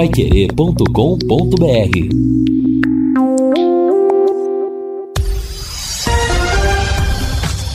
[0.00, 0.86] paiquerê.com.br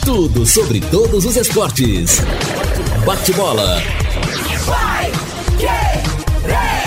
[0.03, 2.23] Tudo sobre todos os esportes.
[3.05, 3.79] Bate-bola.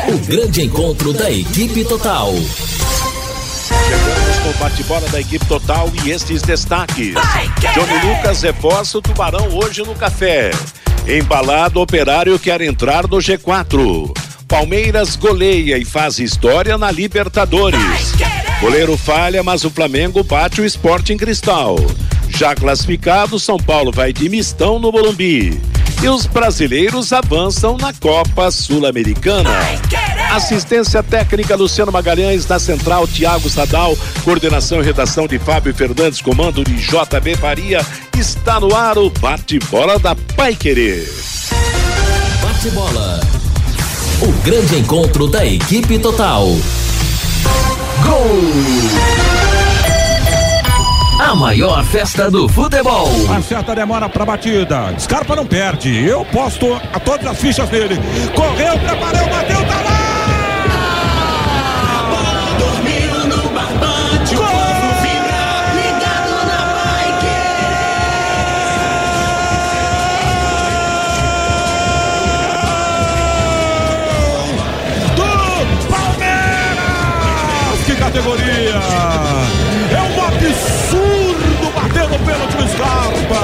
[0.08, 2.32] O grande encontro da equipe total.
[2.34, 7.14] Chegamos com o bate-bola da equipe total e estes destaques.
[7.74, 10.50] Johnny Lucas reforça o Tubarão hoje no café.
[11.06, 14.27] Embalado operário quer entrar no G4.
[14.48, 18.14] Palmeiras goleia e faz história na Libertadores.
[18.62, 21.76] Goleiro falha, mas o Flamengo bate o esporte em cristal.
[22.30, 25.60] Já classificado, São Paulo vai de mistão no Morumbi.
[26.02, 29.50] E os brasileiros avançam na Copa Sul-Americana.
[30.30, 36.64] Assistência técnica Luciano Magalhães, na central Tiago Sadal, coordenação e redação de Fábio Fernandes, comando
[36.64, 37.84] de JB Faria.
[38.16, 41.06] Está no ar o bate-bola da Pai Querer.
[42.42, 43.37] Bate-bola.
[44.48, 46.46] Grande encontro da equipe total.
[48.02, 48.40] Gol!
[51.20, 53.10] A maior festa do futebol.
[53.30, 54.94] Acerta, demora pra batida.
[54.98, 56.02] Scarpa não perde.
[56.02, 57.96] Eu posto a todas as fichas dele.
[58.34, 59.97] Correu, preparou, bateu, tá lá!
[78.18, 78.80] Categoria!
[79.90, 83.42] É um absurdo bater no pênalti do Scarpa!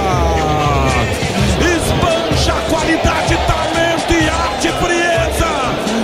[1.61, 5.51] Esbancha qualidade, talento e arte, frieza!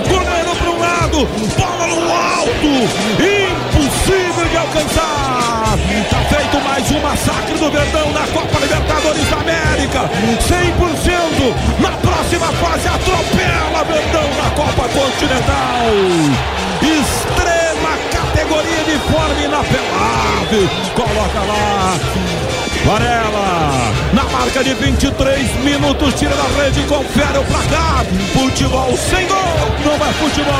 [0.07, 2.71] Goleiro para um lado, bola no alto!
[3.19, 5.77] Impossível de alcançar!
[6.09, 10.09] Tá feito mais um massacre do Verdão na Copa Libertadores da América!
[10.47, 11.53] 100%!
[11.79, 16.51] Na próxima fase atropela Verdão na Copa Continental!
[18.51, 20.69] Categoria de forma inapelável!
[20.93, 21.97] Coloca lá!
[22.85, 28.05] Varela, na marca de 23 minutos, tira da rede, confere o placar.
[28.33, 29.37] Futebol sem gol,
[29.85, 30.51] não é futebol.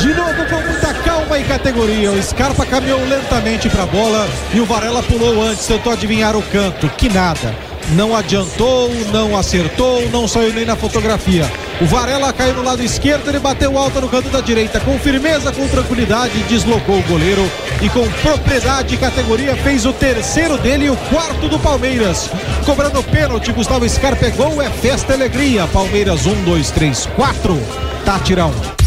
[0.00, 2.10] De novo com muita calma e categoria.
[2.10, 6.42] O Scarpa caminhou lentamente para a bola e o Varela pulou antes, tentou adivinhar o
[6.42, 6.88] canto.
[6.96, 7.54] Que nada.
[7.90, 11.44] Não adiantou, não acertou, não saiu nem na fotografia.
[11.82, 15.50] O Varela caiu no lado esquerdo, ele bateu alta no canto da direita, com firmeza,
[15.50, 17.42] com tranquilidade, deslocou o goleiro
[17.82, 22.30] e com propriedade e categoria fez o terceiro dele e o quarto do Palmeiras.
[22.64, 25.66] Cobrando pênalti, Gustavo Scarpa é gol, é festa e alegria.
[25.66, 27.60] Palmeiras 1, 2, 3, 4.
[28.04, 28.81] Tátirão.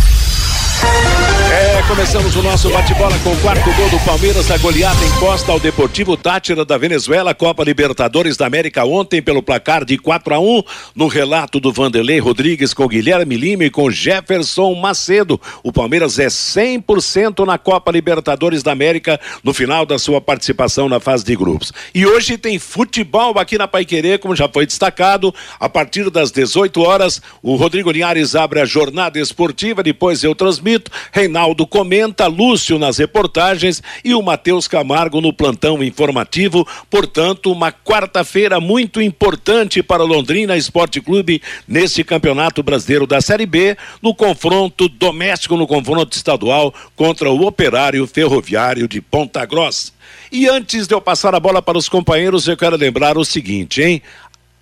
[1.87, 5.59] Começamos o nosso bate-bola com o quarto gol do Palmeiras, a goleada em Costa ao
[5.59, 10.63] Deportivo Tátira da Venezuela, Copa Libertadores da América ontem pelo placar de 4 a 1
[10.95, 15.39] no relato do Vanderlei Rodrigues com Guilherme Lima e com Jefferson Macedo.
[15.61, 20.99] O Palmeiras é 100% na Copa Libertadores da América no final da sua participação na
[20.99, 21.71] fase de grupos.
[21.93, 26.81] E hoje tem futebol aqui na Paiquerê, como já foi destacado, a partir das 18
[26.81, 32.99] horas, o Rodrigo Linhares abre a jornada esportiva, depois eu transmito, Reinaldo comenta, Lúcio nas
[32.99, 36.65] reportagens e o Matheus Camargo no plantão informativo.
[36.89, 43.45] Portanto, uma quarta-feira muito importante para o Londrina Esporte Clube neste Campeonato Brasileiro da Série
[43.45, 49.91] B, no confronto doméstico, no confronto estadual contra o Operário Ferroviário de Ponta Grossa.
[50.31, 53.81] E antes de eu passar a bola para os companheiros, eu quero lembrar o seguinte,
[53.81, 54.01] hein?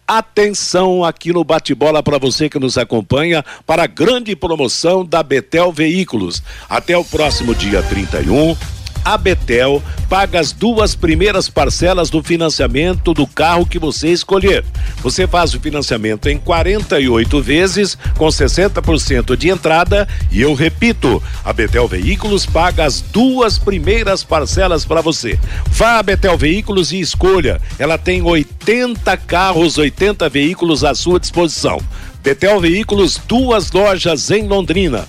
[0.07, 5.71] Atenção aqui no bate-bola para você que nos acompanha para a grande promoção da Betel
[5.71, 6.43] Veículos.
[6.69, 8.55] Até o próximo dia 31,
[9.03, 14.63] a Betel paga as duas primeiras parcelas do financiamento do carro que você escolher.
[15.01, 21.51] Você faz o financiamento em 48 vezes, com 60% de entrada, e eu repito, a
[21.51, 25.39] Betel Veículos paga as duas primeiras parcelas para você.
[25.67, 27.59] Vá a Betel Veículos e escolha.
[27.77, 31.79] Ela tem 80 carros, 80 veículos à sua disposição.
[32.23, 35.05] Betel Veículos, duas lojas em Londrina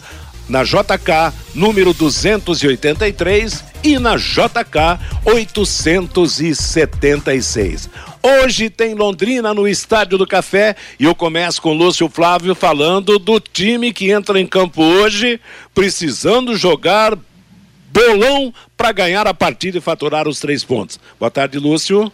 [0.48, 7.90] na JK número 283 e na JK 876.
[8.22, 13.38] Hoje tem Londrina no Estádio do Café e eu começo com Lúcio Flávio falando do
[13.38, 15.38] time que entra em campo hoje
[15.74, 17.18] precisando jogar
[17.94, 20.98] bolão para ganhar a partida e faturar os três pontos.
[21.18, 22.10] Boa tarde, Lúcio.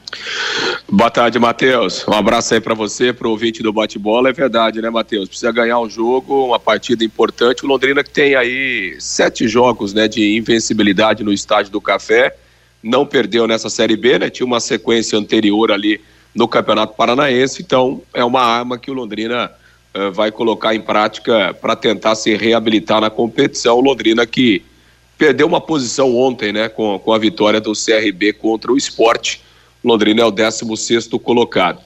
[0.87, 2.07] Boa tarde, Matheus.
[2.07, 4.29] Um abraço aí para você, para o ouvinte do bate-bola.
[4.29, 5.27] É verdade, né, Matheus?
[5.27, 7.65] Precisa ganhar um jogo, uma partida importante.
[7.65, 12.37] O Londrina que tem aí sete jogos né, de invencibilidade no estádio do Café.
[12.83, 14.29] Não perdeu nessa Série B, né?
[14.29, 15.99] Tinha uma sequência anterior ali
[16.35, 17.63] no Campeonato Paranaense.
[17.63, 19.51] Então, é uma arma que o Londrina
[19.95, 23.77] uh, vai colocar em prática para tentar se reabilitar na competição.
[23.77, 24.63] O Londrina que
[25.21, 29.43] perdeu uma posição ontem, né, com, com a vitória do CRB contra o esporte.
[29.85, 31.79] Londrina é o 16 colocado.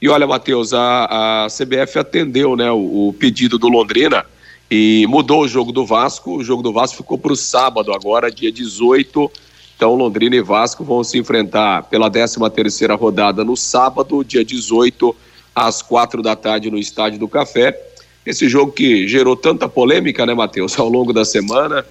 [0.00, 4.24] E olha, Matheus, a, a CBF atendeu né, o, o pedido do Londrina
[4.70, 6.38] e mudou o jogo do Vasco.
[6.38, 9.30] O jogo do Vasco ficou para o sábado, agora, dia 18.
[9.76, 15.14] Então, Londrina e Vasco vão se enfrentar pela 13 terceira rodada no sábado, dia 18,
[15.54, 17.78] às quatro da tarde, no Estádio do Café.
[18.24, 21.84] Esse jogo que gerou tanta polêmica, né, Matheus, ao longo da semana,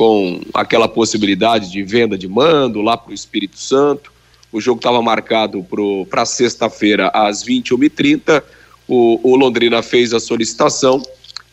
[0.00, 4.10] com aquela possibilidade de venda de mando lá para o Espírito Santo.
[4.50, 5.62] O jogo estava marcado
[6.08, 8.42] para sexta-feira, às 21h30.
[8.88, 11.02] O, o Londrina fez a solicitação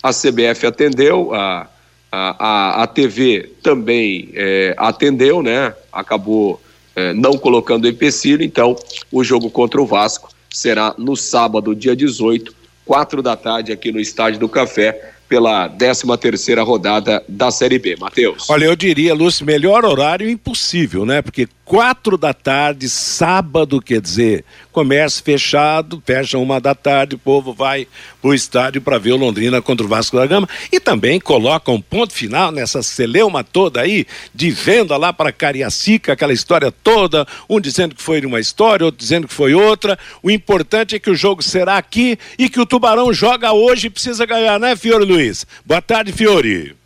[0.02, 1.68] a CBF atendeu, a,
[2.10, 5.74] a, a, TV também é, atendeu, né?
[5.92, 6.62] Acabou
[6.96, 8.78] é, não colocando empecilho, então
[9.12, 12.56] o jogo contra o Vasco será no sábado, dia 18,
[12.86, 17.96] quatro da tarde, aqui no Estádio do Café, pela 13 terceira rodada da Série B.
[18.00, 18.50] Matheus.
[18.50, 21.22] Olha, eu diria, Lúcio, melhor horário impossível, né?
[21.22, 27.52] Porque quatro da tarde, sábado, quer dizer, comércio fechado, fecha uma da tarde, o povo
[27.54, 27.86] vai
[28.22, 31.82] pro estádio para ver o Londrina contra o Vasco da Gama e também coloca um
[31.82, 37.60] ponto final nessa celeuma toda aí de venda lá para Cariacica, aquela história toda, um
[37.60, 40.00] dizendo que foi uma história, outro dizendo que foi outra.
[40.24, 43.90] O importante é que o jogo será aqui e que o Tubarão joga hoje e
[43.90, 45.46] precisa ganhar, né, Fiore Luiz?
[45.66, 46.78] Boa tarde, Fiore.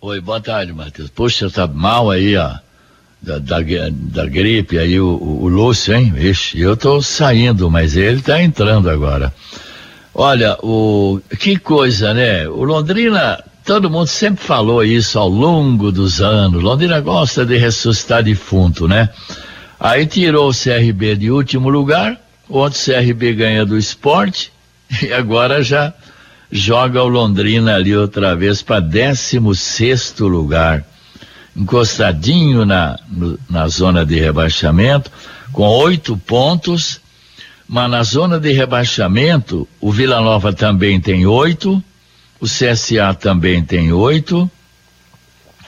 [0.00, 1.10] Oi, boa tarde, Matheus.
[1.10, 2.71] Poxa, tá mal aí, ó
[3.22, 3.58] da, da,
[3.90, 6.12] da gripe aí, o, o, Lúcio, hein?
[6.16, 9.32] Ixi, eu tô saindo, mas ele tá entrando agora.
[10.12, 12.48] Olha, o que coisa, né?
[12.48, 16.62] O Londrina, todo mundo sempre falou isso ao longo dos anos.
[16.62, 19.08] Londrina gosta de ressuscitar defunto, né?
[19.78, 22.20] Aí tirou o CRB de último lugar,
[22.50, 24.52] onde o CRB ganha do esporte,
[25.00, 25.94] e agora já
[26.50, 30.84] joga o Londrina ali outra vez para 16 sexto lugar
[31.56, 35.10] encostadinho na, no, na zona de rebaixamento,
[35.52, 37.00] com oito pontos,
[37.68, 41.82] mas na zona de rebaixamento, o Vila Nova também tem oito,
[42.40, 44.50] o CSA também tem oito,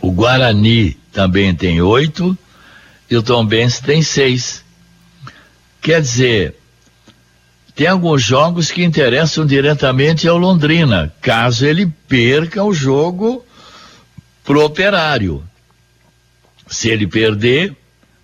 [0.00, 2.36] o Guarani também tem oito,
[3.10, 4.64] e o Tom Benz tem seis.
[5.80, 6.56] Quer dizer,
[7.74, 13.44] tem alguns jogos que interessam diretamente ao Londrina, caso ele perca o jogo
[14.44, 15.42] pro operário.
[16.74, 17.72] Se ele perder,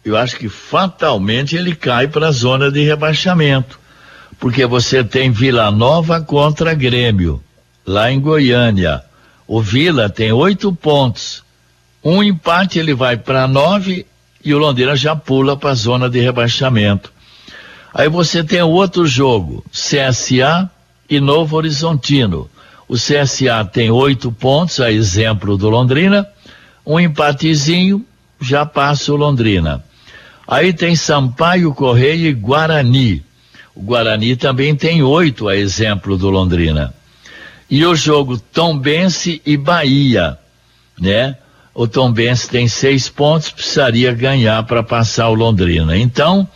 [0.04, 3.78] eu acho que fatalmente ele cai para a zona de rebaixamento.
[4.40, 7.40] Porque você tem Vila Nova contra Grêmio,
[7.86, 9.04] lá em Goiânia.
[9.46, 11.44] O Vila tem oito pontos.
[12.02, 14.04] Um empate ele vai para nove
[14.44, 17.12] e o Londrina já pula para a zona de rebaixamento.
[17.94, 20.68] Aí você tem outro jogo, CSA
[21.08, 22.50] e Novo Horizontino.
[22.88, 26.26] O CSA tem oito pontos, a exemplo do Londrina,
[26.84, 28.04] um empatezinho,
[28.40, 29.84] já passa o Londrina.
[30.46, 33.22] Aí tem Sampaio Correia e Guarani.
[33.74, 36.92] O Guarani também tem oito, a exemplo do Londrina.
[37.70, 40.36] E o jogo Tombense e Bahia,
[40.98, 41.36] né?
[41.72, 45.96] O Tombense tem seis pontos, precisaria ganhar para passar o Londrina.
[45.96, 46.48] Então,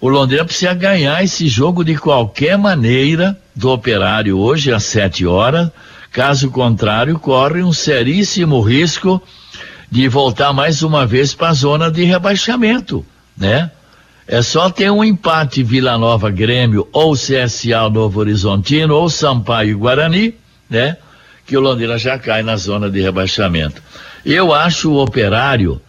[0.00, 5.70] o Londrina precisa ganhar esse jogo de qualquer maneira do operário hoje às sete horas.
[6.12, 9.22] Caso contrário, corre um seríssimo risco
[9.90, 13.04] de voltar mais uma vez para a zona de rebaixamento,
[13.36, 13.70] né?
[14.26, 20.34] É só ter um empate Vila Nova Grêmio ou CSA Novo Horizontino ou Sampaio Guarani,
[20.68, 20.96] né?
[21.44, 23.82] Que o Londrina já cai na zona de rebaixamento.
[24.24, 25.80] Eu acho o Operário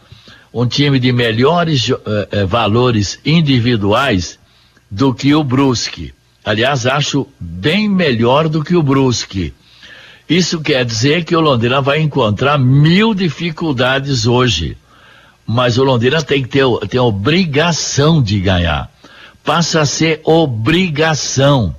[0.54, 4.40] um time de melhores eh, eh, valores individuais
[4.90, 6.14] do que o Brusque.
[6.44, 9.54] Aliás, acho bem melhor do que o Brusque.
[10.32, 14.78] Isso quer dizer que o Londrina vai encontrar mil dificuldades hoje.
[15.46, 18.90] Mas o Londrina tem que ter, ter obrigação de ganhar.
[19.44, 21.76] Passa a ser obrigação.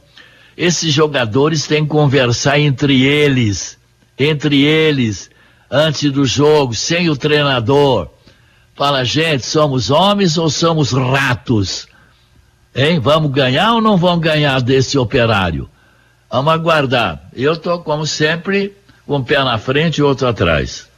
[0.55, 3.79] Esses jogadores têm que conversar entre eles,
[4.19, 5.31] entre eles,
[5.71, 8.11] antes do jogo, sem o treinador.
[8.75, 11.87] Fala, gente, somos homens ou somos ratos?
[12.77, 13.01] Hein?
[13.01, 15.71] Vamos ganhar ou não vamos ganhar desse operário?
[16.33, 17.21] Vamos aguardar.
[17.35, 18.73] Eu estou, como sempre,
[19.07, 20.89] com um pé na frente e outro atrás.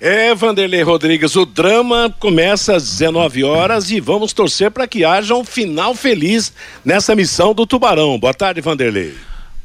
[0.00, 5.34] É, Vanderlei Rodrigues, o drama começa às 19 horas e vamos torcer para que haja
[5.34, 8.18] um final feliz nessa missão do Tubarão.
[8.18, 9.14] Boa tarde, Vanderlei.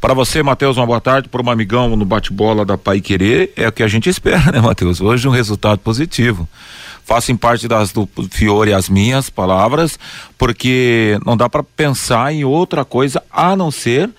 [0.01, 1.29] Para você, Matheus, uma boa tarde.
[1.29, 4.59] Para um amigão no bate-bola da Pai Querer, é o que a gente espera, né,
[4.59, 4.99] Matheus?
[4.99, 6.45] Hoje um resultado positivo.
[7.05, 9.97] fazem parte das do Fiore as minhas palavras,
[10.37, 14.09] porque não dá para pensar em outra coisa a não ser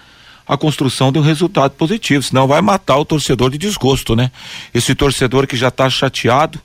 [0.46, 4.30] a construção de um resultado positivo, senão vai matar o torcedor de desgosto, né?
[4.72, 6.60] Esse torcedor que já está chateado,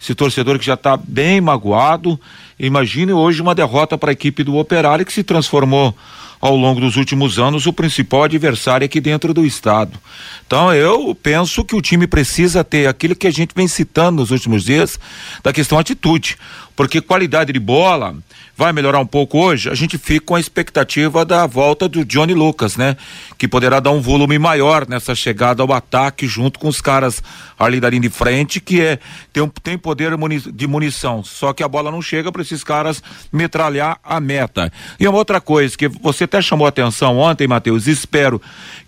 [0.00, 2.20] esse torcedor que já está bem magoado,
[2.58, 5.96] imagine hoje uma derrota para a equipe do Operário que se transformou
[6.42, 9.96] ao longo dos últimos anos o principal adversário aqui dentro do estado.
[10.44, 14.32] Então eu penso que o time precisa ter aquilo que a gente vem citando nos
[14.32, 14.98] últimos dias
[15.40, 16.36] da questão atitude,
[16.74, 18.16] porque qualidade de bola
[18.56, 22.34] vai melhorar um pouco hoje, a gente fica com a expectativa da volta do Johnny
[22.34, 22.96] Lucas, né?
[23.38, 27.22] Que poderá dar um volume maior nessa chegada ao ataque junto com os caras
[27.58, 28.98] ali da linha de frente, que é
[29.32, 30.12] tem, tem poder
[30.52, 33.02] de munição, só que a bola não chega para esses caras
[33.32, 34.70] metralhar a meta.
[35.00, 38.40] E uma outra coisa que você até chamou atenção ontem, Matheus, espero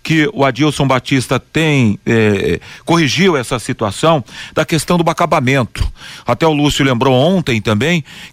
[0.03, 4.23] que o Adilson Batista tem eh, corrigiu essa situação
[4.53, 5.85] da questão do acabamento.
[6.25, 7.74] Até o Lúcio lembrou ontem também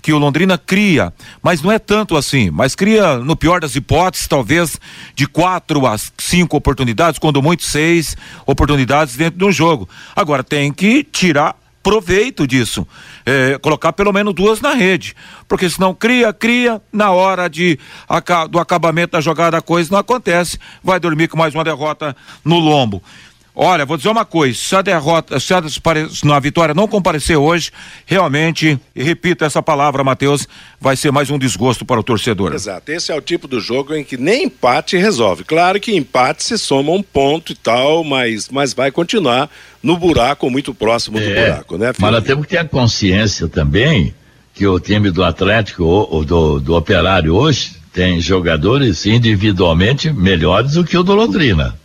[0.01, 4.27] que o Londrina cria mas não é tanto assim, mas cria, no pior das hipóteses,
[4.27, 4.79] talvez
[5.15, 9.89] de quatro a cinco oportunidades, quando muito seis oportunidades dentro de um jogo.
[10.15, 12.87] Agora tem que tirar proveito disso,
[13.27, 15.17] é, colocar pelo menos duas na rede,
[15.49, 17.77] porque senão cria, cria, na hora de
[18.51, 22.59] do acabamento da jogada a coisa não acontece, vai dormir com mais uma derrota no
[22.61, 23.03] lombo.
[23.55, 25.81] Olha, vou dizer uma coisa, se a derrota, se a, se
[26.33, 27.71] a vitória não comparecer hoje,
[28.07, 30.49] realmente, e repito essa palavra, Matheus,
[30.81, 32.55] vai ser mais um desgosto para o torcedor.
[32.55, 35.45] Exato, esse é o tipo do jogo em que nem empate resolve.
[35.45, 39.51] Claro que empate se soma um ponto e tal, mas, mas vai continuar
[39.83, 41.93] no buraco, muito próximo do é, buraco, né?
[41.93, 42.07] Filho?
[42.07, 44.15] Mas nós temos que ter a consciência também
[44.55, 50.85] que o time do Atlético ou do, do Operário hoje tem jogadores individualmente melhores do
[50.85, 51.82] que o do Londrina.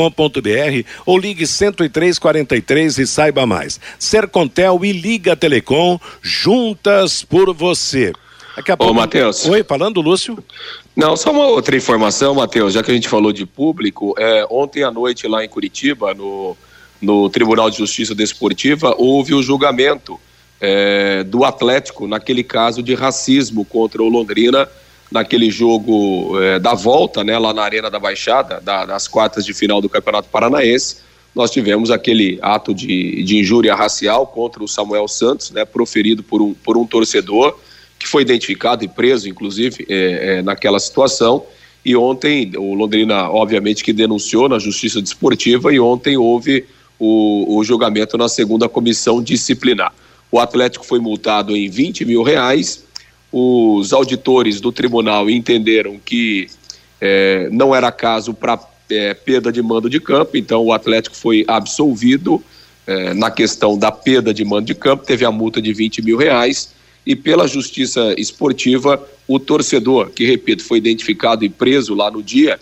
[1.06, 3.80] ou ligue 10343 e saiba mais.
[3.98, 8.12] Sercontel e Liga Telecom juntas por você.
[8.56, 8.92] Daqui a pouco...
[8.92, 9.46] Ô, Matheus.
[9.46, 10.38] Oi, falando, Lúcio.
[10.94, 14.82] Não, só uma outra informação, Matheus, já que a gente falou de público, é, ontem
[14.82, 16.56] à noite lá em Curitiba, no
[17.04, 20.18] no Tribunal de Justiça Desportiva, houve o julgamento
[20.61, 24.68] é, do Atlético naquele caso de racismo contra o Londrina,
[25.11, 29.52] naquele jogo é, da volta, né, lá na Arena da Baixada, da, das quartas de
[29.52, 30.96] final do Campeonato Paranaense.
[31.34, 36.40] Nós tivemos aquele ato de, de injúria racial contra o Samuel Santos, né, proferido por
[36.40, 37.58] um, por um torcedor,
[38.04, 41.42] que foi identificado e preso, inclusive, é, é naquela situação.
[41.82, 46.66] E ontem, o Londrina, obviamente, que denunciou na Justiça Desportiva, e ontem houve
[46.99, 49.92] o, o julgamento na segunda comissão disciplinar.
[50.30, 52.84] O Atlético foi multado em 20 mil reais.
[53.32, 56.49] Os auditores do tribunal entenderam que
[57.00, 61.44] é, não era caso para é, perda de mando de campo, então o Atlético foi
[61.49, 62.42] absolvido
[62.87, 66.18] é, na questão da perda de mando de campo, teve a multa de 20 mil
[66.18, 66.74] reais
[67.06, 72.58] e pela justiça esportiva, o torcedor, que repito, foi identificado e preso lá no dia,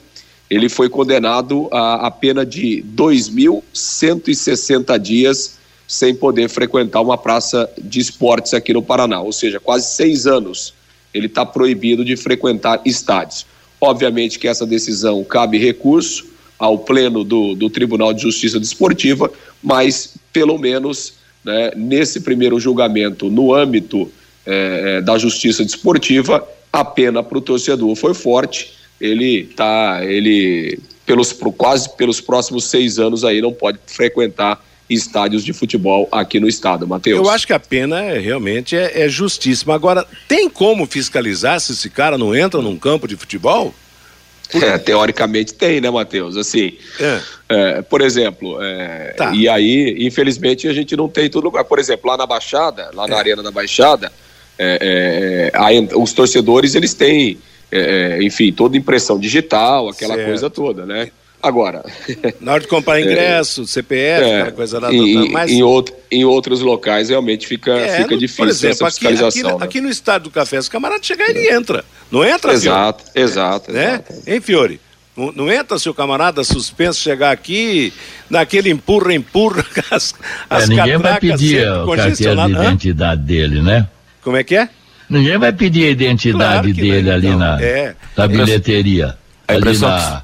[0.50, 8.00] ele foi condenado a, a pena de 2.160 dias sem poder frequentar uma praça de
[8.00, 10.75] esportes aqui no Paraná, ou seja, quase seis anos
[11.12, 13.46] ele está proibido de frequentar estádios.
[13.80, 16.26] Obviamente que essa decisão cabe recurso
[16.58, 19.30] ao pleno do, do Tribunal de Justiça Desportiva,
[19.62, 24.11] mas pelo menos né, nesse primeiro julgamento, no âmbito
[24.46, 28.72] é, da Justiça Desportiva, a pena para o torcedor foi forte.
[29.00, 35.52] Ele tá, ele pelos quase pelos próximos seis anos aí não pode frequentar estádios de
[35.52, 37.18] futebol aqui no estado, Matheus.
[37.18, 39.75] Eu acho que a pena é, realmente é, é justíssima.
[39.75, 43.75] Agora, tem como fiscalizar se esse cara não entra num campo de futebol?
[44.54, 46.37] É, teoricamente tem, né, Matheus?
[46.37, 47.20] Assim, é.
[47.49, 49.32] É, por exemplo, é, tá.
[49.34, 51.50] e aí, infelizmente, a gente não tem tudo.
[51.50, 53.18] Por exemplo, lá na Baixada, lá na é.
[53.18, 54.12] Arena da Baixada,
[54.81, 57.38] é, a, os torcedores, eles têm,
[58.21, 60.28] enfim, toda impressão digital, aquela certo.
[60.28, 61.11] coisa toda, né?
[61.42, 61.85] Agora.
[62.40, 64.92] Na hora de comprar ingresso, é, CPF, é, aquela coisa lá.
[64.92, 65.50] Em, mais...
[65.50, 69.28] em, outro, em outros locais realmente fica, é, fica no, difícil exemplo, essa fiscalização.
[69.28, 69.64] Aqui, aqui, né?
[69.64, 71.85] aqui, no estádio do Café, se o camarada chegar, ele entra.
[72.11, 73.21] Não entra, Exato, Fiore?
[73.25, 73.73] exato.
[73.73, 73.95] Né?
[73.95, 74.31] exato.
[74.31, 74.81] Hein, Fiore?
[75.16, 77.92] Não, não, entra se o camarada suspenso chegar aqui,
[78.31, 80.14] naquele empurra, empurra, as,
[80.49, 83.88] as é, Ninguém vai pedir a carteira de identidade dele, né?
[84.23, 84.69] Como é que é?
[85.11, 87.95] Ninguém vai pedir a identidade claro dele não, ali então, na, é.
[88.17, 89.17] na bilheteria.
[89.47, 90.23] ali na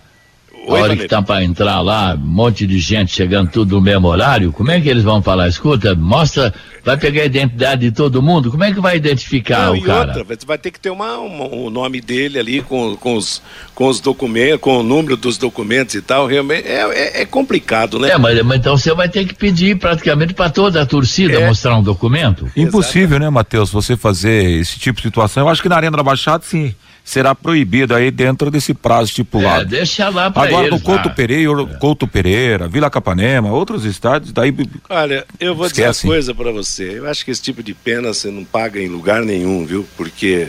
[0.75, 4.09] a hora que tá para entrar lá, um monte de gente chegando tudo no mesmo
[4.09, 5.49] horário, como é que eles vão falar?
[5.49, 6.53] Escuta, mostra,
[6.85, 10.19] vai pegar a identidade de todo mundo, como é que vai identificar Não, o cara?
[10.19, 13.43] Outra, você vai ter que ter uma, uma, o nome dele ali com, com, os,
[13.75, 17.99] com os documentos, com o número dos documentos e tal, realmente é, é, é complicado,
[17.99, 18.11] né?
[18.11, 21.47] É, mas, mas, então você vai ter que pedir praticamente para toda a torcida é.
[21.47, 22.51] mostrar um documento.
[22.57, 23.25] Impossível, Exato.
[23.25, 25.45] né, Matheus, você fazer esse tipo de situação.
[25.45, 26.75] Eu acho que na Arena da Baixada, sim
[27.09, 29.63] será proibido aí dentro desse prazo estipulado.
[29.63, 31.79] É, deixa lá para Agora eles, do Couto, Pereira, é.
[31.79, 34.55] Couto Pereira, Vila Capanema, outros estádios, daí
[34.91, 36.99] Olha, eu vou dizer uma coisa para você.
[36.99, 39.89] Eu acho que esse tipo de pena você não paga em lugar nenhum, viu?
[39.97, 40.49] Porque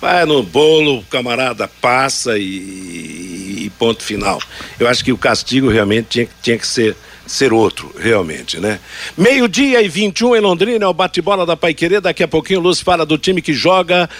[0.00, 4.42] vai no bolo, o camarada passa e, e ponto final.
[4.80, 6.96] Eu acho que o castigo realmente tinha, tinha que ser
[7.30, 8.80] ser outro, realmente, né?
[9.16, 12.00] Meio-dia e 21 em Londrina, é o bate-bola da Paiquerê.
[12.00, 14.10] Daqui a pouquinho Luz fala do time que joga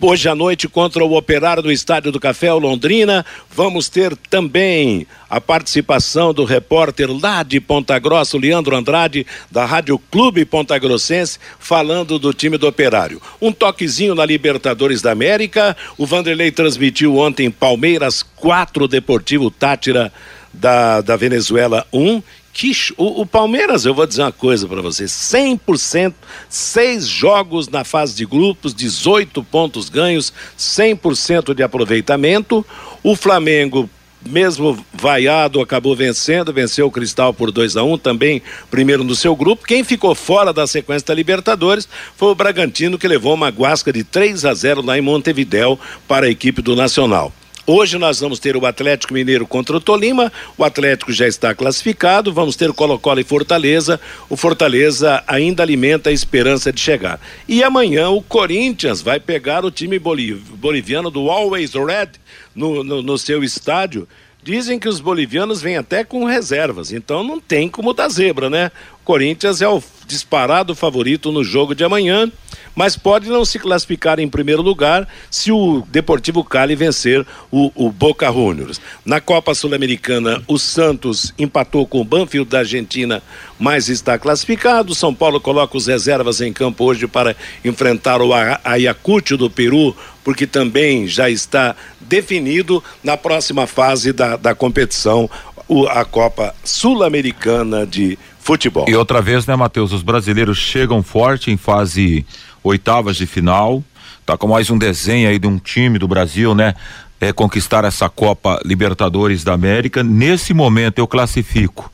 [0.00, 3.24] hoje à noite contra o Operário do Estádio do Café, o Londrina.
[3.54, 9.98] Vamos ter também a participação do repórter lá de Ponta Grossa, Leandro Andrade, da Rádio
[10.10, 13.20] Clube Ponta Grossense, falando do time do Operário.
[13.42, 15.76] Um toquezinho na Libertadores da América.
[15.98, 20.10] O Vanderlei transmitiu ontem Palmeiras 4, Deportivo Tátira
[20.50, 22.22] da, da Venezuela 1
[22.54, 26.14] que, o, o, Palmeiras, eu vou dizer uma coisa para você: 100%,
[26.48, 32.64] seis jogos na fase de grupos, 18 pontos ganhos, 100% de aproveitamento.
[33.02, 33.90] O Flamengo,
[34.24, 38.40] mesmo vaiado, acabou vencendo, venceu o Cristal por 2 a 1 um, também
[38.70, 39.66] primeiro no seu grupo.
[39.66, 44.04] Quem ficou fora da sequência da Libertadores foi o Bragantino, que levou uma guasca de
[44.04, 47.32] 3 a 0 lá em Montevidéu para a equipe do Nacional.
[47.66, 50.30] Hoje nós vamos ter o Atlético Mineiro contra o Tolima.
[50.58, 52.30] O Atlético já está classificado.
[52.30, 53.98] Vamos ter Colo-Colo e Fortaleza.
[54.28, 57.18] O Fortaleza ainda alimenta a esperança de chegar.
[57.48, 62.10] E amanhã o Corinthians vai pegar o time boliviano do Always Red
[62.54, 64.06] no, no, no seu estádio.
[64.42, 68.70] Dizem que os bolivianos vêm até com reservas, então não tem como dar zebra, né?
[69.04, 72.30] Corinthians é o disparado favorito no jogo de amanhã
[72.74, 77.90] mas pode não se classificar em primeiro lugar se o Deportivo Cali vencer o, o
[77.90, 78.80] Boca Juniors.
[79.04, 83.22] Na Copa Sul-Americana, o Santos empatou com o Banfield da Argentina,
[83.58, 84.94] mas está classificado.
[84.94, 88.30] São Paulo coloca os reservas em campo hoje para enfrentar o
[88.64, 95.30] Ayacucho do Peru, porque também já está definido na próxima fase da, da competição
[95.68, 98.84] o, a Copa Sul-Americana de Futebol.
[98.86, 99.90] E outra vez, né, Matheus?
[99.90, 102.26] Os brasileiros chegam forte em fase
[102.62, 103.82] oitavas de final.
[104.26, 106.74] Tá com mais um desenho aí de um time do Brasil, né?
[107.18, 110.02] É conquistar essa Copa Libertadores da América.
[110.02, 111.90] Nesse momento eu classifico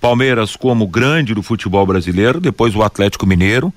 [0.00, 3.70] Palmeiras como grande do futebol brasileiro, depois o Atlético Mineiro,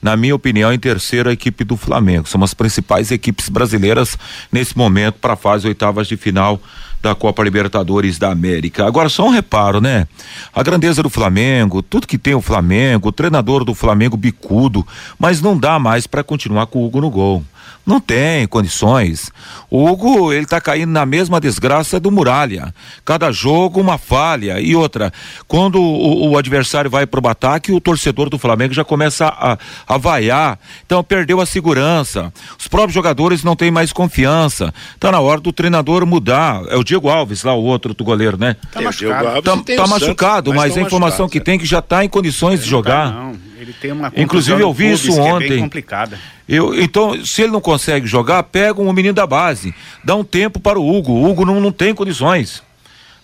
[0.00, 2.28] na minha opinião, em terceiro a equipe do Flamengo.
[2.28, 4.16] São as principais equipes brasileiras
[4.50, 6.60] nesse momento para a fase oitavas de final
[7.02, 8.86] da Copa Libertadores da América.
[8.86, 10.06] Agora só um reparo, né?
[10.54, 14.86] A grandeza do Flamengo, tudo que tem o Flamengo, o treinador do Flamengo bicudo,
[15.18, 17.44] mas não dá mais para continuar com o Hugo no gol.
[17.86, 19.32] Não tem condições.
[19.68, 22.74] O Hugo, ele tá caindo na mesma desgraça do Muralha.
[23.04, 24.60] Cada jogo uma falha.
[24.60, 25.12] E outra,
[25.48, 29.96] quando o, o adversário vai pro ataque, o torcedor do Flamengo já começa a, a
[29.96, 30.58] vaiar.
[30.86, 32.32] Então perdeu a segurança.
[32.58, 34.72] Os próprios jogadores não têm mais confiança.
[34.98, 36.62] Tá na hora do treinador mudar.
[36.68, 38.56] É o Diego Alves lá, o outro do goleiro, né?
[38.72, 39.42] Tá machucado.
[39.42, 42.62] Tá, tá machucado, mas, mas a informação que tem é que já tá em condições
[42.62, 43.12] de jogar.
[43.12, 45.46] Não, ele tem uma Inclusive eu vi isso ontem.
[45.46, 46.18] É bem complicada.
[46.48, 50.58] Eu, então, se ele não consegue jogar, pega um menino da base, dá um tempo
[50.58, 51.12] para o Hugo.
[51.12, 52.62] O Hugo não, não tem condições.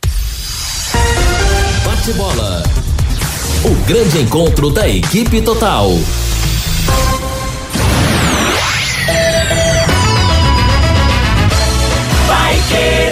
[1.84, 2.62] Bate-bola.
[3.64, 5.90] O grande encontro da equipe total.
[12.26, 13.11] Vai querer.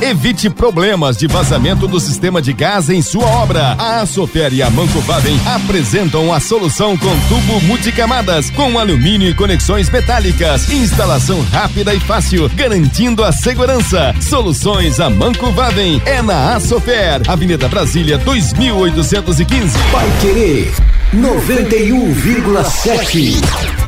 [0.00, 3.72] Evite problemas de vazamento do sistema de gás em sua obra.
[3.72, 9.34] A Sofer e a Manco Vaden apresentam a solução com tubo multicamadas, com alumínio e
[9.34, 10.70] conexões metálicas.
[10.70, 14.14] Instalação rápida e fácil, garantindo a segurança.
[14.20, 19.76] Soluções a Manco Vaden é na Asofer, Avenida Brasília 2815.
[19.90, 20.72] Vai querer
[21.12, 23.87] 91,7.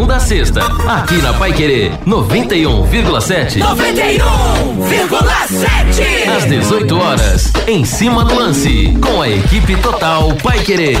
[0.00, 3.58] segunda a sexta, aqui na Pai Querer 91,7.
[3.58, 6.26] 91,7.
[6.34, 10.96] Às 18 horas, em cima do lance, com a equipe total Pai Querer.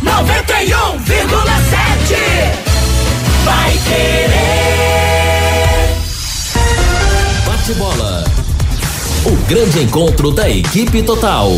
[0.00, 2.16] Noventa e um vírgula sete.
[3.44, 4.32] Vai querer.
[7.44, 8.24] Bate bola.
[9.26, 11.52] O grande encontro da equipe total.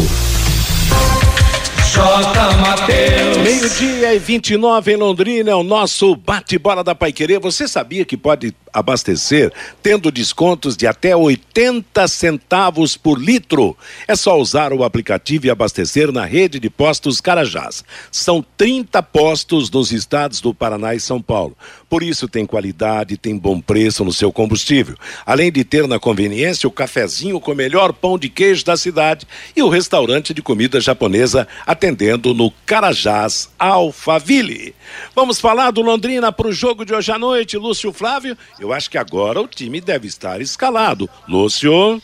[1.94, 2.56] J.
[2.56, 3.36] Mateus.
[3.36, 7.38] Meio-dia e 29 em Londrina é o nosso bate-bola da Paiquerê.
[7.38, 13.76] Você sabia que pode abastecer tendo descontos de até 80 centavos por litro?
[14.06, 17.84] É só usar o aplicativo e abastecer na rede de postos Carajás.
[18.10, 21.56] São 30 postos nos estados do Paraná e São Paulo.
[21.88, 24.96] Por isso tem qualidade, tem bom preço no seu combustível.
[25.24, 29.26] Além de ter na conveniência o cafezinho com o melhor pão de queijo da cidade
[29.54, 34.74] e o restaurante de comida japonesa atendendo no Carajás Alphaville.
[35.14, 38.36] Vamos falar do Londrina para o jogo de hoje à noite, Lúcio Flávio.
[38.64, 41.06] Eu acho que agora o time deve estar escalado.
[41.28, 42.00] Lúcio.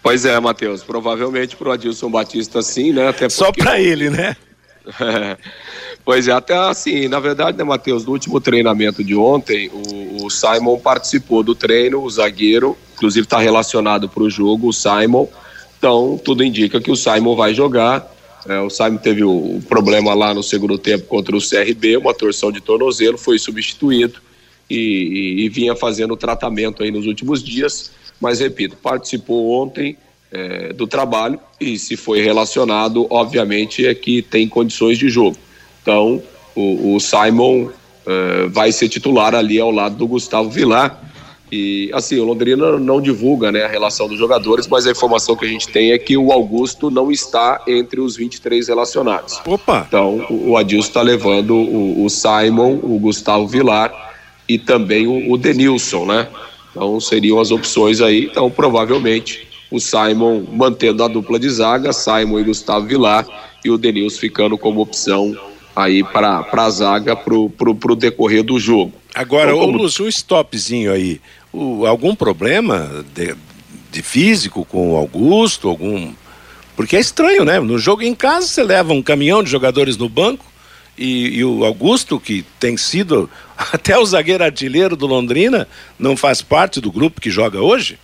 [0.00, 0.84] Pois é, Matheus.
[0.84, 3.08] Provavelmente para o Adilson Batista sim, né?
[3.08, 3.30] Até porque...
[3.30, 4.36] Só para ele, né?
[6.04, 10.30] pois é, até assim, na verdade, né, Matheus, no último treinamento de ontem, o, o
[10.30, 15.26] Simon participou do treino, o zagueiro, inclusive está relacionado para o jogo, o Simon.
[15.76, 18.08] Então, tudo indica que o Simon vai jogar.
[18.46, 22.14] É, o Simon teve o, o problema lá no segundo tempo contra o CRB, uma
[22.14, 24.29] torção de tornozelo, foi substituído
[24.70, 29.96] e, e, e vinha fazendo tratamento aí nos últimos dias, mas repito, participou ontem
[30.32, 35.36] é, do trabalho e se foi relacionado, obviamente é que tem condições de jogo.
[35.82, 36.22] Então,
[36.54, 37.70] o, o Simon
[38.06, 41.08] é, vai ser titular ali ao lado do Gustavo Vilar.
[41.52, 45.44] E assim, o Londrina não divulga né, a relação dos jogadores, mas a informação que
[45.44, 49.40] a gente tem é que o Augusto não está entre os 23 relacionados.
[49.44, 49.84] Opa!
[49.88, 54.09] Então, o, o Adilson está levando o, o Simon, o Gustavo Vilar
[54.50, 56.26] e também o, o Denilson, né?
[56.70, 58.24] Então seriam as opções aí.
[58.24, 63.24] Então, provavelmente, o Simon mantendo a dupla de zaga, Simon e Gustavo Vilar,
[63.64, 65.36] e o Denilson ficando como opção
[65.74, 68.92] aí para a zaga para o decorrer do jogo.
[69.14, 69.78] Agora, então, como...
[69.78, 71.20] ô Lúcio, um stopzinho aí.
[71.52, 73.36] O, algum problema de,
[73.92, 75.68] de físico com o Augusto?
[75.68, 76.12] Algum.
[76.74, 77.60] Porque é estranho, né?
[77.60, 80.49] No jogo em casa você leva um caminhão de jogadores no banco
[80.96, 85.66] e, e, o Augusto, que tem sido até o zagueiro artilheiro do Londrina,
[85.98, 87.98] não faz parte do grupo que joga hoje?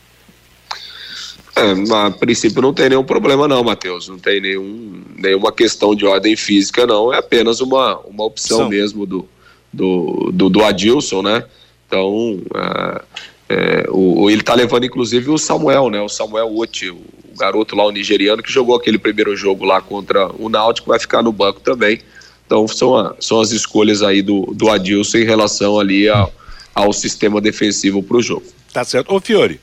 [1.57, 6.05] É, a princípio não tem nenhum problema não, Matheus, não tem nenhum, nenhuma questão de
[6.05, 8.69] ordem física não, é apenas uma, uma opção São.
[8.69, 9.27] mesmo do,
[9.73, 11.45] do, do, do, Adilson, né?
[11.87, 13.03] Então, é,
[13.49, 15.99] é, o, ele tá levando inclusive o Samuel, né?
[16.03, 17.01] O Samuel Uti, o
[17.39, 21.23] garoto lá, o nigeriano, que jogou aquele primeiro jogo lá contra o Náutico, vai ficar
[21.23, 22.01] no banco também.
[22.47, 26.33] Então são, a, são as escolhas aí do, do Adilson em relação ali ao,
[26.75, 28.45] ao sistema defensivo para o jogo.
[28.73, 29.13] Tá certo.
[29.13, 29.61] Ô Fiore,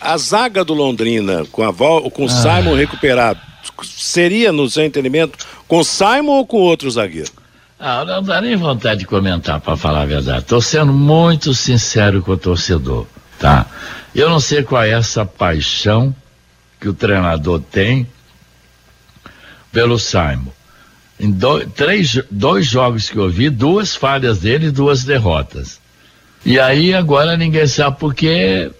[0.00, 2.28] a zaga do Londrina com a com o ah.
[2.28, 3.40] Simon recuperado,
[3.82, 7.32] seria, no seu entendimento, com o Simon ou com outro zagueiro?
[7.80, 10.40] Ah, não dá nem vontade de comentar, para falar a verdade.
[10.40, 13.06] Estou sendo muito sincero com o torcedor,
[13.38, 13.66] tá?
[14.14, 16.14] Eu não sei qual é essa paixão
[16.80, 18.06] que o treinador tem
[19.70, 20.57] pelo Simon.
[21.20, 25.80] Em do, três, dois jogos que eu vi, duas falhas dele e duas derrotas.
[26.44, 28.70] E aí agora ninguém sabe por que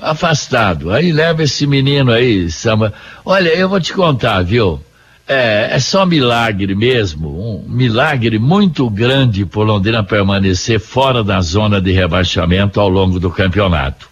[0.00, 0.90] afastado.
[0.90, 2.92] Aí leva esse menino aí, Samba.
[3.24, 4.80] Olha, eu vou te contar, viu?
[5.28, 11.80] É, é só milagre mesmo, um milagre muito grande por Londrina permanecer fora da zona
[11.80, 14.10] de rebaixamento ao longo do campeonato.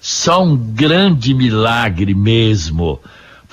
[0.00, 3.00] Só um grande milagre mesmo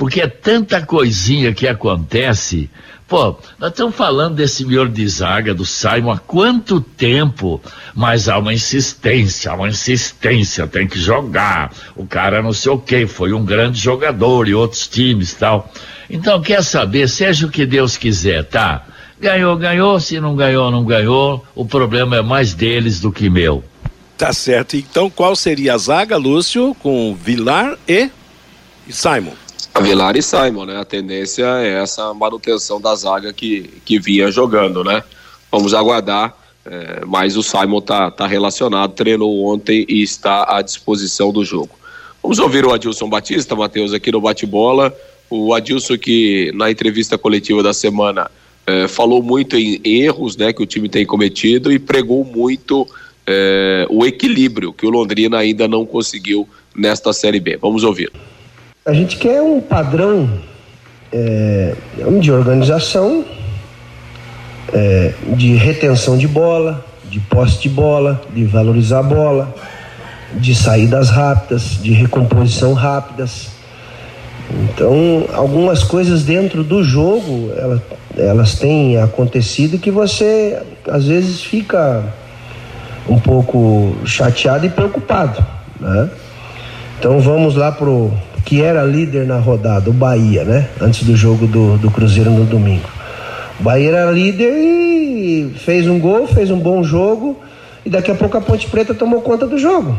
[0.01, 2.71] porque é tanta coisinha que acontece.
[3.07, 7.61] Pô, nós estamos falando desse miolo de zaga do Simon há quanto tempo?
[7.93, 11.71] Mas há uma insistência, há uma insistência, tem que jogar.
[11.95, 15.71] O cara não sei o quê, foi um grande jogador e outros times tal.
[16.09, 18.83] Então, quer saber, seja o que Deus quiser, tá?
[19.19, 21.45] Ganhou, ganhou, se não ganhou, não ganhou.
[21.53, 23.63] O problema é mais deles do que meu.
[24.17, 24.75] Tá certo.
[24.75, 28.09] Então, qual seria a zaga, Lúcio, com Vilar e
[28.89, 29.35] Simon?
[29.79, 30.77] Vilar e Simon, né?
[30.79, 35.03] A tendência é essa manutenção da zaga que, que vinha jogando, né?
[35.51, 36.36] Vamos aguardar.
[36.63, 41.71] É, mas o Simon tá, tá relacionado, treinou ontem e está à disposição do jogo.
[42.21, 44.95] Vamos ouvir o Adilson Batista, Matheus, aqui no Bate-Bola.
[45.29, 48.29] O Adilson que na entrevista coletiva da semana
[48.67, 52.88] é, falou muito em erros né, que o time tem cometido e pregou muito
[53.25, 57.57] é, o equilíbrio que o Londrina ainda não conseguiu nesta Série B.
[57.57, 58.12] Vamos ouvir.
[58.83, 60.27] A gente quer um padrão
[61.13, 61.75] é,
[62.19, 63.23] de organização,
[64.73, 69.53] é, de retenção de bola, de posse de bola, de valorizar a bola,
[70.33, 73.49] de saídas rápidas, de recomposição rápidas.
[74.49, 77.51] Então, algumas coisas dentro do jogo,
[78.17, 82.03] elas, têm acontecido que você às vezes fica
[83.07, 85.45] um pouco chateado e preocupado,
[85.79, 86.09] né?
[87.01, 88.13] Então vamos lá pro
[88.45, 90.69] que era líder na rodada, o Bahia, né?
[90.79, 92.87] Antes do jogo do, do Cruzeiro no domingo.
[93.59, 97.41] O Bahia era líder e fez um gol, fez um bom jogo
[97.83, 99.97] e daqui a pouco a Ponte Preta tomou conta do jogo.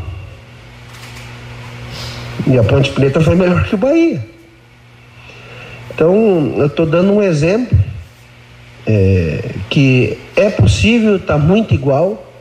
[2.47, 4.25] E a Ponte Preta foi melhor que o Bahia.
[5.93, 7.77] Então, eu estou dando um exemplo
[8.87, 12.32] é, que é possível, está muito igual,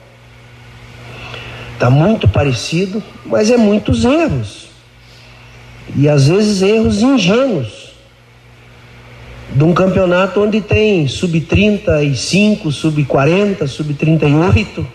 [1.81, 4.67] está muito parecido, mas é muitos erros.
[5.95, 7.89] E às vezes erros ingênuos.
[9.49, 14.85] De um campeonato onde tem sub-35, sub-40, sub-38.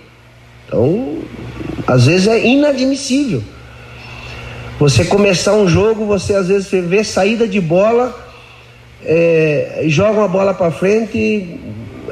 [0.65, 1.19] Então,
[1.89, 3.43] às vezes é inadmissível.
[4.79, 8.17] Você começar um jogo, você às vezes vê saída de bola,
[9.05, 11.59] é, joga uma bola para frente,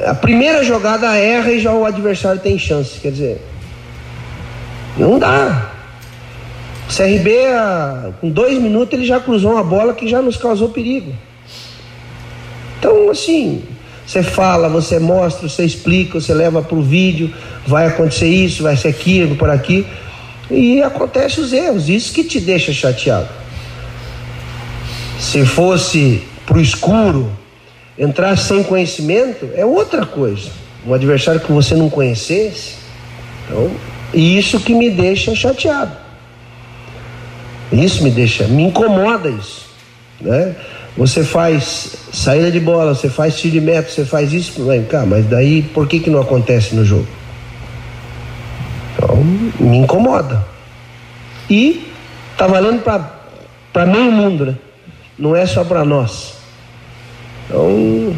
[0.05, 2.99] a primeira jogada erra e já o adversário tem chance.
[3.01, 3.41] Quer dizer,
[4.97, 5.71] não dá.
[6.89, 7.37] O CRB,
[8.21, 11.13] com dois minutos, ele já cruzou uma bola que já nos causou perigo.
[12.79, 13.63] Então, assim,
[14.07, 17.33] você fala, você mostra, você explica, você leva para o vídeo,
[17.67, 19.87] vai acontecer isso, vai ser aquilo, por aqui,
[20.51, 23.29] e acontece os erros, isso que te deixa chateado.
[25.19, 27.33] Se fosse para o escuro,
[27.99, 30.51] entrar sem conhecimento, é outra coisa.
[30.87, 32.75] Um adversário que você não conhecesse,
[33.47, 33.71] então
[34.15, 35.93] e isso que me deixa chateado.
[37.73, 39.67] Isso me deixa, me incomoda isso.
[40.21, 40.55] Né?
[40.97, 45.05] Você faz saída de bola, você faz tiro de meta, você faz isso, vem cá,
[45.05, 47.09] mas daí por que, que não acontece no jogo?
[48.97, 49.17] Então,
[49.59, 50.47] me incomoda.
[51.51, 51.93] E
[52.39, 54.55] tá valendo para meio mundo, né?
[55.19, 56.35] Não é só para nós.
[57.47, 58.17] Então,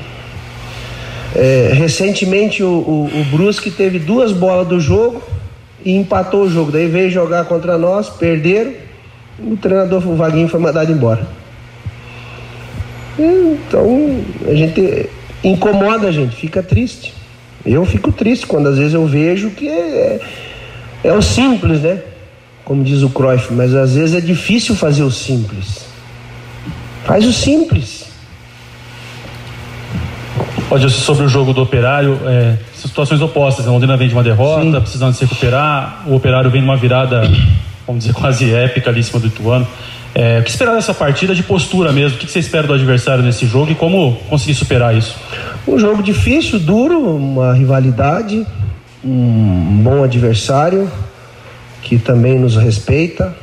[1.34, 5.22] é, recentemente o, o, o Brusque teve duas bolas do jogo
[5.86, 6.72] e empatou o jogo.
[6.72, 8.72] Daí veio jogar contra nós, perderam,
[9.38, 11.24] o treinador, o Vaguinho, foi mandado embora.
[13.16, 15.08] Então, a gente
[15.44, 17.14] incomoda a gente, fica triste.
[17.64, 20.20] Eu fico triste quando às vezes eu vejo que é,
[21.04, 22.02] é o simples, né?
[22.64, 25.86] Como diz o Cruyff, mas às vezes é difícil fazer o simples.
[27.04, 28.06] Faz o simples.
[30.68, 33.68] Pode sobre o jogo do Operário, é, situações opostas.
[33.68, 34.80] A Londrina vem de uma derrota, Sim.
[34.80, 36.02] precisando se recuperar.
[36.06, 37.22] O Operário vem de uma virada,
[37.86, 39.66] vamos dizer, quase épica ali em cima do Ituano.
[40.12, 42.16] É, o que esperar dessa partida de postura mesmo?
[42.16, 45.14] O que você espera do adversário nesse jogo e como conseguir superar isso?
[45.68, 48.44] Um jogo difícil, duro, uma rivalidade,
[49.04, 50.90] um bom adversário
[51.80, 53.36] que também nos respeita.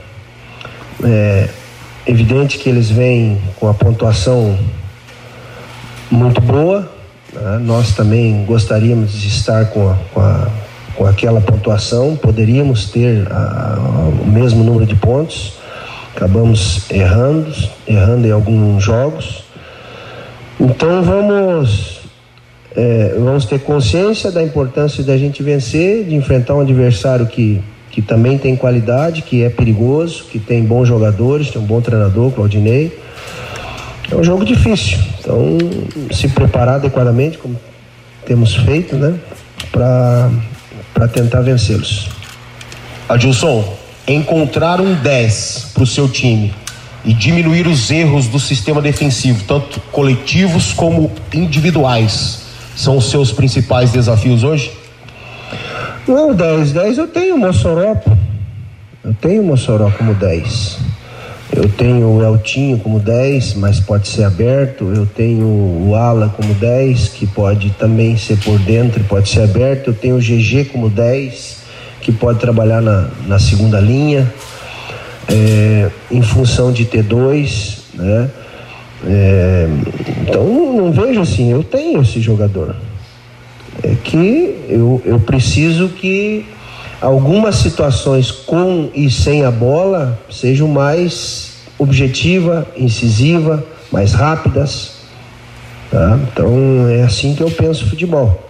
[1.02, 1.48] É
[2.06, 4.58] evidente que eles vêm com a pontuação
[6.12, 6.93] muito boa,
[7.34, 7.60] né?
[7.62, 10.48] Nós também gostaríamos de estar com, a, com, a,
[10.96, 13.78] com aquela pontuação, poderíamos ter a,
[14.22, 15.54] o mesmo número de pontos,
[16.16, 17.52] acabamos errando,
[17.88, 19.44] errando em alguns jogos.
[20.60, 22.02] Então vamos,
[22.76, 28.02] é, vamos ter consciência da importância da gente vencer, de enfrentar um adversário que, que
[28.02, 33.04] também tem qualidade, que é perigoso, que tem bons jogadores, tem um bom treinador, Claudinei
[34.12, 35.00] é um jogo difícil.
[35.20, 35.58] Então,
[36.12, 37.60] se preparar adequadamente, como
[38.26, 39.18] temos feito, né?
[39.72, 42.10] Para tentar vencê-los.
[43.10, 46.54] Adilson, encontrar um 10 para o seu time
[47.06, 52.44] e diminuir os erros do sistema defensivo, tanto coletivos como individuais.
[52.76, 54.72] São os seus principais desafios hoje?
[56.08, 57.96] Não, 10, 10 eu tenho Mossoró.
[59.04, 60.78] Eu tenho Mossoró como 10.
[61.56, 64.92] Eu tenho o Eltinho como 10, mas pode ser aberto.
[64.94, 69.90] Eu tenho o Ala como 10, que pode também ser por dentro pode ser aberto.
[69.90, 71.58] Eu tenho o GG como 10,
[72.02, 74.32] que pode trabalhar na, na segunda linha
[75.30, 78.30] é, em função de ter dois, né?
[79.06, 79.68] É,
[80.22, 82.76] então não vejo assim, eu tenho esse jogador.
[83.84, 86.46] É que eu, eu preciso que
[87.06, 94.94] algumas situações com e sem a bola sejam mais objetiva, incisiva, mais rápidas.
[95.92, 96.20] Tá?
[96.32, 98.50] Então é assim que eu penso futebol.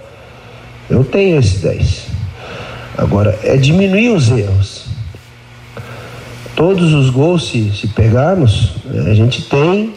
[0.90, 2.04] Eu tenho esses 10.
[2.98, 4.84] Agora, é diminuir os erros
[6.56, 8.72] todos os gols, se, se pegarmos,
[9.06, 9.94] a gente tem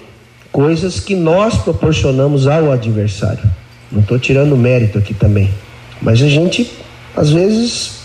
[0.51, 3.49] coisas que nós proporcionamos ao adversário.
[3.91, 5.51] Não estou tirando mérito aqui também.
[6.01, 6.71] Mas a gente,
[7.17, 7.96] às vezes,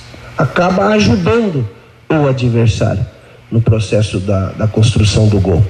[0.42, 1.68] acaba ajudando
[2.10, 3.06] o adversário
[3.52, 5.64] no processo da, da construção do gol.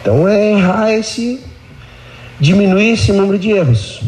[0.00, 1.40] Então é errar esse.
[2.38, 4.02] diminuir esse número de erros.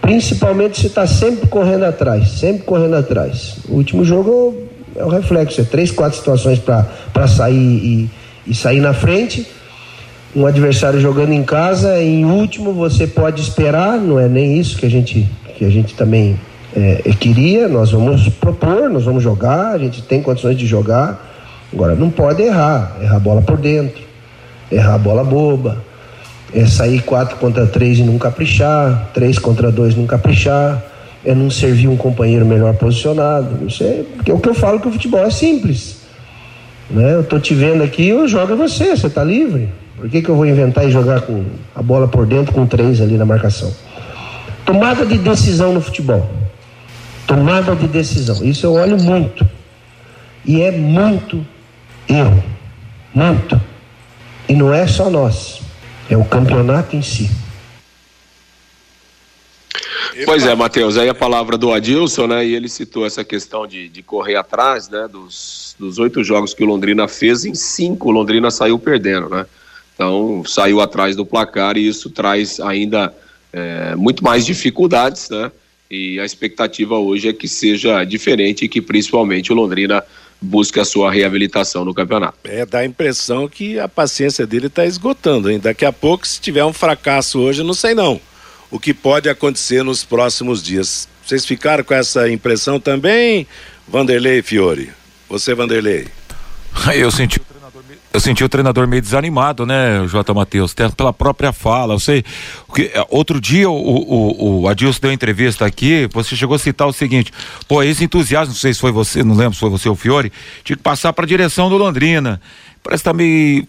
[0.00, 3.58] Principalmente se está sempre correndo atrás, sempre correndo atrás.
[3.68, 4.56] O último jogo
[4.94, 8.10] é o reflexo, é três, quatro situações para sair e,
[8.46, 9.46] e sair na frente.
[10.36, 14.86] Um adversário jogando em casa, em último você pode esperar, não é nem isso que
[14.86, 16.38] a gente, que a gente também
[16.76, 17.68] é, é, queria.
[17.68, 21.26] Nós vamos propor, nós vamos jogar, a gente tem condições de jogar.
[21.72, 24.02] Agora, não pode errar, errar a bola por dentro,
[24.72, 25.84] errar a bola boba,
[26.54, 30.82] é sair quatro contra três e não caprichar, três contra dois não caprichar
[31.24, 33.66] é não servir um companheiro melhor posicionado.
[33.66, 36.02] Isso é, porque é o que eu falo que o futebol é simples.
[36.90, 37.14] Né?
[37.14, 39.68] Eu tô te vendo aqui, eu jogo você, você está livre.
[39.96, 41.44] Por que, que eu vou inventar e jogar com
[41.74, 43.70] a bola por dentro com três ali na marcação?
[44.64, 46.28] Tomada de decisão no futebol.
[47.28, 48.42] Tomada de decisão.
[48.42, 49.46] Isso eu olho muito.
[50.46, 51.46] E é muito
[52.08, 52.42] erro.
[53.14, 53.60] Muito.
[54.48, 55.60] E não é só nós.
[56.08, 57.30] É o campeonato em si.
[60.24, 62.46] Pois é, Matheus, aí a palavra do Adilson, né?
[62.46, 65.06] E ele citou essa questão de, de correr atrás, né?
[65.06, 69.44] Dos, dos oito jogos que o Londrina fez, em cinco o Londrina saiu perdendo, né?
[69.94, 73.14] Então saiu atrás do placar e isso traz ainda
[73.52, 75.52] é, muito mais dificuldades, né?
[75.90, 80.04] E a expectativa hoje é que seja diferente e que principalmente o Londrina
[80.40, 82.38] busque a sua reabilitação no campeonato.
[82.44, 85.58] É, dá a impressão que a paciência dele está esgotando, hein?
[85.58, 88.20] Daqui a pouco, se tiver um fracasso hoje, não sei não
[88.70, 91.08] o que pode acontecer nos próximos dias.
[91.24, 93.46] Vocês ficaram com essa impressão também,
[93.86, 94.90] Vanderlei Fiore?
[95.28, 96.06] Você, Vanderlei?
[96.94, 97.40] Eu senti
[98.12, 100.32] eu senti o treinador meio desanimado, né, J.
[100.32, 100.72] Matheus?
[100.72, 101.94] Até pela própria fala.
[101.94, 102.24] Eu sei.
[102.74, 106.88] Que, é, outro dia o, o, o Adilson deu entrevista aqui, você chegou a citar
[106.88, 107.32] o seguinte:
[107.66, 109.96] pô, esse entusiasmo, não sei se foi você, não lembro se foi você ou o
[109.96, 110.32] Fiore,
[110.64, 112.40] tinha que passar para a direção do Londrina.
[112.82, 113.66] Parece que tá meio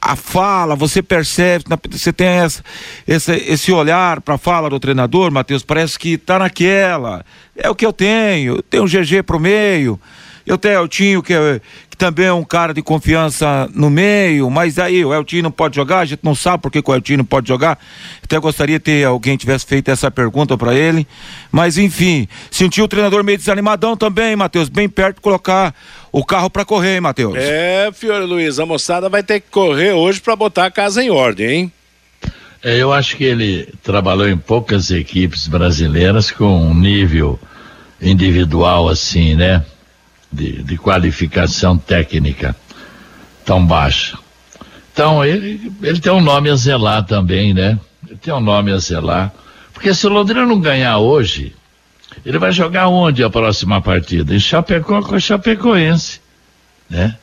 [0.00, 2.64] a fala, você percebe, você tem essa,
[3.06, 7.24] esse, esse olhar para a fala do treinador, Matheus, parece que está naquela.
[7.56, 8.60] É o que eu tenho.
[8.62, 10.00] Tenho um GG pro meio.
[10.44, 15.04] Eu tenho o é, que também é um cara de confiança no meio, mas aí
[15.04, 17.46] o Eltinho não pode jogar, a gente não sabe por que o Eltinho não pode
[17.46, 17.78] jogar.
[18.20, 21.06] Até gostaria ter alguém tivesse feito essa pergunta para ele.
[21.52, 25.72] Mas enfim, sentiu o treinador meio desanimadão também, Matheus, bem perto de colocar
[26.10, 27.36] o carro para correr, hein, Matheus?
[27.36, 31.10] É, Fiore Luiz, a moçada vai ter que correr hoje para botar a casa em
[31.10, 31.72] ordem, hein?
[32.64, 37.38] É, eu acho que ele trabalhou em poucas equipes brasileiras com um nível
[38.00, 39.64] individual assim, né?
[40.32, 42.56] De, de qualificação técnica
[43.44, 44.18] tão baixa.
[44.92, 47.78] Então, ele, ele tem um nome a zelar também, né?
[48.06, 49.32] Ele tem um nome a zelar.
[49.72, 51.54] Porque se o Londrina não ganhar hoje,
[52.24, 54.34] ele vai jogar onde a próxima partida?
[54.34, 56.20] Em Chapecó com a Chapecoense,
[56.88, 57.16] né?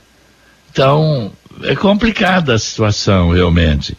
[0.71, 1.31] Então,
[1.63, 3.97] é complicada a situação, realmente.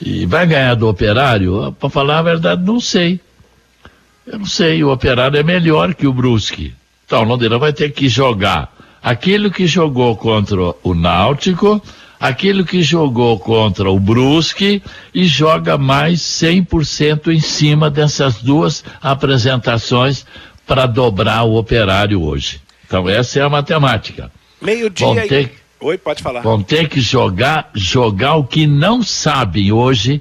[0.00, 1.72] E vai ganhar do Operário?
[1.78, 3.20] Para falar a verdade, não sei.
[4.26, 6.74] Eu não sei, o Operário é melhor que o Brusque.
[7.14, 11.80] Então, Londrina vai ter que jogar aquilo que jogou contra o Náutico,
[12.18, 14.82] aquilo que jogou contra o Brusque
[15.14, 20.26] e joga mais 100% em cima dessas duas apresentações
[20.66, 22.60] para dobrar o operário hoje.
[22.84, 24.28] Então essa é a matemática.
[24.60, 25.28] Meio-dia.
[25.28, 25.52] Ter...
[25.82, 26.40] Oi, pode falar.
[26.40, 30.20] Vão ter que jogar, jogar o que não sabem hoje,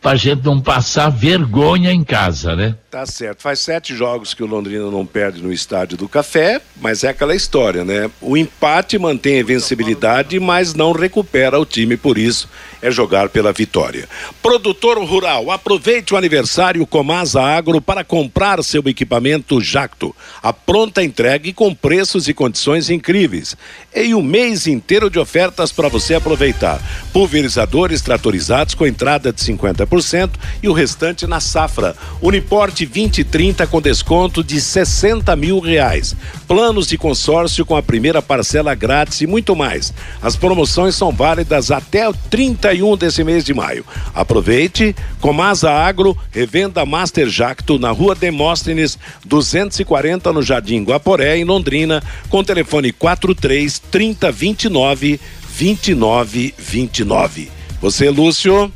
[0.00, 2.76] para a gente não passar vergonha em casa, né?
[2.90, 3.42] Tá certo.
[3.42, 7.36] Faz sete jogos que o Londrina não perde no estádio do Café, mas é aquela
[7.36, 8.10] história, né?
[8.20, 12.48] O empate mantém a invencibilidade, mas não recupera o time, por isso
[12.82, 14.08] é jogar pela vitória.
[14.42, 20.14] Produtor rural, aproveite o aniversário Comasa Agro para comprar seu equipamento Jacto.
[20.42, 23.56] A pronta entrega com preços e condições incríveis.
[23.94, 26.80] E um mês inteiro de ofertas para você aproveitar.
[27.12, 30.30] Pulverizadores tratorizados com entrada de 50%
[30.62, 31.94] e o restante na safra.
[32.20, 36.14] Uniporte 2030 com desconto de 60 mil reais.
[36.46, 39.92] Planos de consórcio com a primeira parcela grátis e muito mais.
[40.22, 43.84] As promoções são válidas até o 31 desse mês de maio.
[44.14, 52.02] Aproveite, Comasa Agro, revenda Master Jacto na rua Demóstenes 240 no Jardim Guaporé, em Londrina,
[52.28, 57.50] com telefone 43 30 29 29 29.
[57.80, 58.72] Você, Lúcio?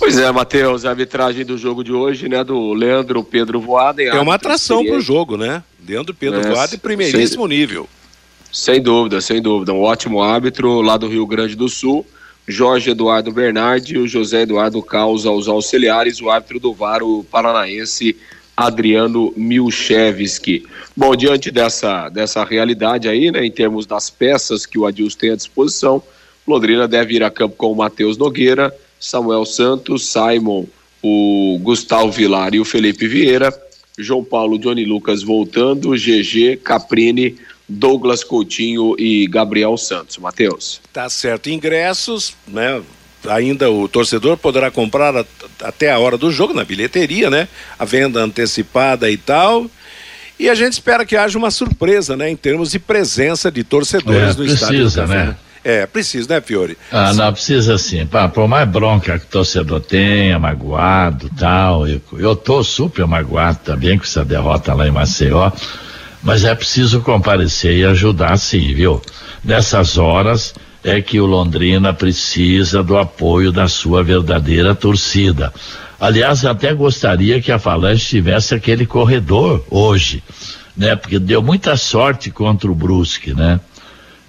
[0.00, 4.02] Pois é, Matheus, a arbitragem do jogo de hoje, né, do Leandro Pedro Voada.
[4.02, 5.62] É uma atração para o jogo, né?
[5.86, 7.86] Leandro Pedro é, Voada em primeiríssimo sem, nível.
[8.50, 9.74] Sem dúvida, sem dúvida.
[9.74, 12.06] Um ótimo árbitro lá do Rio Grande do Sul.
[12.48, 17.22] Jorge Eduardo Bernardi e o José Eduardo Causa, aos auxiliares, o árbitro do VAR, o
[17.22, 18.16] paranaense
[18.56, 20.66] Adriano Milchevski.
[20.96, 25.30] Bom, diante dessa, dessa realidade aí, né, em termos das peças que o Adilson tem
[25.30, 26.02] à disposição,
[26.48, 30.66] Londrina deve ir a campo com o Matheus Nogueira, Samuel Santos, Simon,
[31.02, 33.50] o Gustavo Vilar e o Felipe Vieira,
[33.98, 37.36] João Paulo, Johnny Lucas voltando, GG, Caprini,
[37.68, 40.18] Douglas Coutinho e Gabriel Santos.
[40.18, 40.80] Matheus.
[40.92, 41.48] Tá certo.
[41.48, 42.82] Ingressos, né?
[43.28, 45.24] Ainda o torcedor poderá comprar a,
[45.62, 47.48] até a hora do jogo na bilheteria, né?
[47.78, 49.70] A venda antecipada e tal.
[50.38, 52.30] E a gente espera que haja uma surpresa, né?
[52.30, 54.80] Em termos de presença de torcedores é, no precisa, estádio.
[54.80, 55.36] Precisa, né?
[55.62, 56.76] É, precisa, né, Fiore?
[56.90, 58.06] Ah, não, precisa sim.
[58.06, 63.58] Pá, por mais bronca que o torcedor tenha, magoado tal, eu, eu tô super magoado
[63.64, 65.50] também com essa derrota lá em Maceió,
[66.22, 69.02] mas é preciso comparecer e ajudar sim, viu?
[69.44, 75.52] Nessas horas é que o Londrina precisa do apoio da sua verdadeira torcida.
[75.98, 80.22] Aliás, até gostaria que a Falange tivesse aquele corredor hoje,
[80.74, 80.96] né?
[80.96, 83.60] Porque deu muita sorte contra o Brusque, né?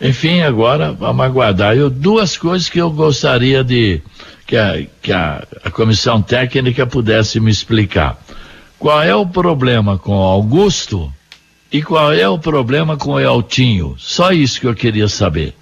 [0.01, 1.77] Enfim, agora vamos aguardar.
[1.77, 4.01] Eu, duas coisas que eu gostaria de
[4.47, 8.19] que, a, que a, a comissão técnica pudesse me explicar.
[8.79, 11.13] Qual é o problema com Augusto
[11.71, 13.95] e qual é o problema com Eltinho?
[13.99, 15.53] Só isso que eu queria saber.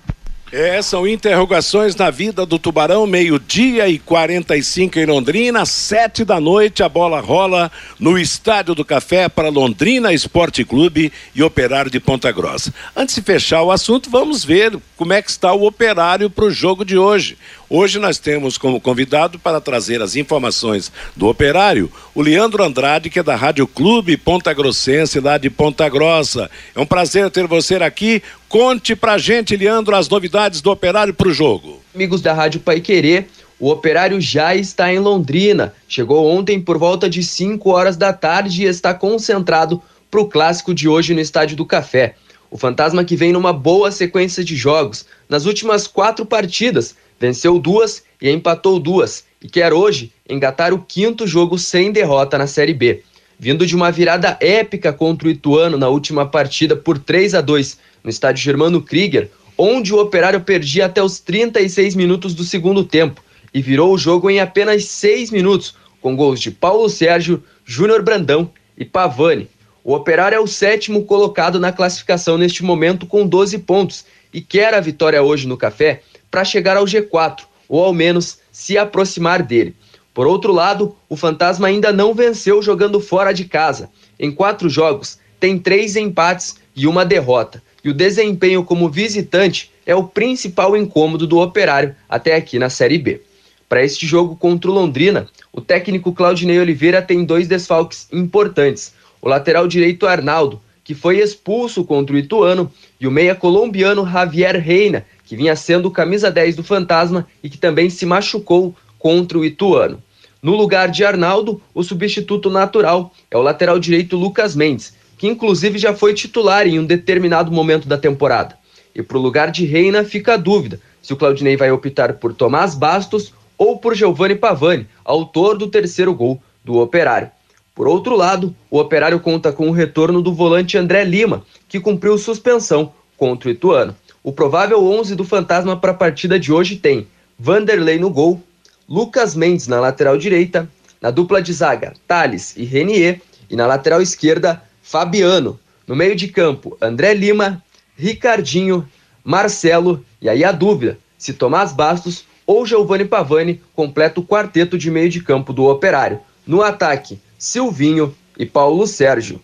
[0.52, 6.82] É, são interrogações na vida do Tubarão, meio-dia e 45 em Londrina, sete da noite,
[6.82, 12.32] a bola rola no Estádio do Café para Londrina Esporte Clube e Operário de Ponta
[12.32, 12.74] Grossa.
[12.96, 16.52] Antes de fechar o assunto, vamos ver como é que está o operário para o
[16.52, 17.38] jogo de hoje.
[17.70, 23.20] Hoje nós temos como convidado para trazer as informações do operário o Leandro Andrade, que
[23.20, 26.52] é da Rádio Clube Ponta Grossense, lá de Ponta Grossa.
[26.76, 28.22] É um prazer ter você aqui.
[28.50, 31.84] Conte pra gente, Leandro, as novidades do operário para o jogo.
[31.94, 33.28] Amigos da Rádio Pai Querer,
[33.60, 35.72] o operário já está em Londrina.
[35.88, 39.80] Chegou ontem por volta de 5 horas da tarde e está concentrado
[40.10, 42.16] para o clássico de hoje no Estádio do Café.
[42.50, 45.06] O Fantasma que vem numa boa sequência de jogos.
[45.30, 51.28] Nas últimas quatro partidas, venceu duas e empatou duas, e quer hoje engatar o quinto
[51.28, 53.04] jogo sem derrota na Série B.
[53.38, 57.78] Vindo de uma virada épica contra o Ituano na última partida por 3 a 2
[58.04, 63.22] no estádio Germano Krieger, onde o Operário perdia até os 36 minutos do segundo tempo
[63.54, 68.52] e virou o jogo em apenas 6 minutos, com gols de Paulo Sérgio, Júnior Brandão
[68.78, 69.50] e Pavani.
[69.84, 74.74] O Operário é o sétimo colocado na classificação neste momento com 12 pontos e quer
[74.74, 79.76] a vitória hoje no Café para chegar ao G4, ou ao menos se aproximar dele.
[80.14, 83.90] Por outro lado, o Fantasma ainda não venceu jogando fora de casa.
[84.20, 87.64] Em quatro jogos, tem três empates e uma derrota.
[87.84, 92.98] E o desempenho como visitante é o principal incômodo do operário até aqui na Série
[92.98, 93.22] B.
[93.68, 98.94] Para este jogo contra o Londrina, o técnico Claudinei Oliveira tem dois desfalques importantes.
[99.22, 104.60] O lateral direito Arnaldo, que foi expulso contra o Ituano, e o meia colombiano Javier
[104.60, 109.38] Reina, que vinha sendo o camisa 10 do Fantasma e que também se machucou contra
[109.38, 110.02] o Ituano.
[110.42, 115.78] No lugar de Arnaldo, o substituto natural é o lateral direito Lucas Mendes, que inclusive
[115.78, 118.58] já foi titular em um determinado momento da temporada.
[118.96, 122.34] E para o lugar de Reina fica a dúvida se o Claudinei vai optar por
[122.34, 127.30] Tomás Bastos ou por Giovanni Pavani, autor do terceiro gol do Operário.
[127.76, 132.18] Por outro lado, o Operário conta com o retorno do volante André Lima, que cumpriu
[132.18, 133.96] suspensão contra o Ituano.
[134.24, 137.08] O provável 11 do Fantasma para a partida de hoje tem
[137.38, 138.42] Vanderlei no gol,
[138.88, 140.70] Lucas Mendes na lateral direita,
[141.02, 143.22] Na dupla de zaga, Thales e Renier.
[143.50, 145.60] E na lateral esquerda, Fabiano.
[145.88, 147.64] No meio de campo, André Lima,
[147.96, 148.90] Ricardinho,
[149.24, 150.04] Marcelo.
[150.20, 155.08] E aí a dúvida: se Tomás Bastos ou Giovanni Pavani completa o quarteto de meio
[155.08, 156.20] de campo do Operário.
[156.46, 159.40] No ataque, Silvinho e Paulo Sérgio.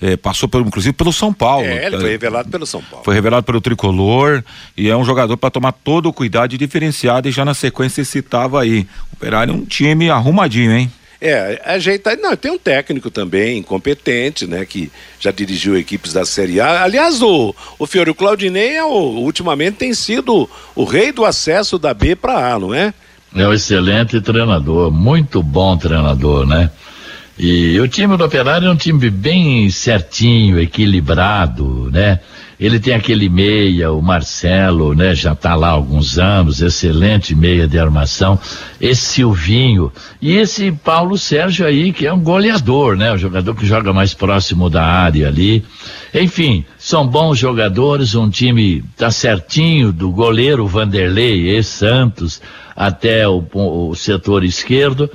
[0.02, 1.66] eh, passou pelo, inclusive pelo São Paulo.
[1.66, 3.04] É, ele foi revelado pelo São Paulo.
[3.04, 4.42] Foi revelado pelo Tricolor
[4.76, 8.04] e é um jogador para tomar todo o cuidado e diferenciado e já na sequência
[8.04, 8.88] citava aí.
[9.12, 10.90] O Operário é um time arrumadinho, hein?
[11.26, 12.18] É, ajeitar.
[12.18, 14.66] Não, tem um técnico também, competente, né?
[14.66, 16.82] Que já dirigiu equipes da Série A.
[16.82, 21.78] Aliás, o, o Fiore o Claudinei é o, ultimamente tem sido o rei do acesso
[21.78, 22.92] da B para A, não é?
[23.34, 26.70] É um excelente treinador, muito bom treinador, né?
[27.38, 32.20] E o time do Operário é um time bem certinho, equilibrado, né?
[32.58, 35.14] Ele tem aquele meia, o Marcelo, né?
[35.14, 38.38] Já está lá há alguns anos, excelente meia de armação.
[38.80, 43.12] Esse Silvinho e esse Paulo Sérgio aí, que é um goleador, né?
[43.12, 45.64] O jogador que joga mais próximo da área ali.
[46.12, 52.42] Enfim, são bons jogadores, um time tá certinho do goleiro Vanderlei, ex-Santos,
[52.76, 55.10] até o, o, setor esquerdo.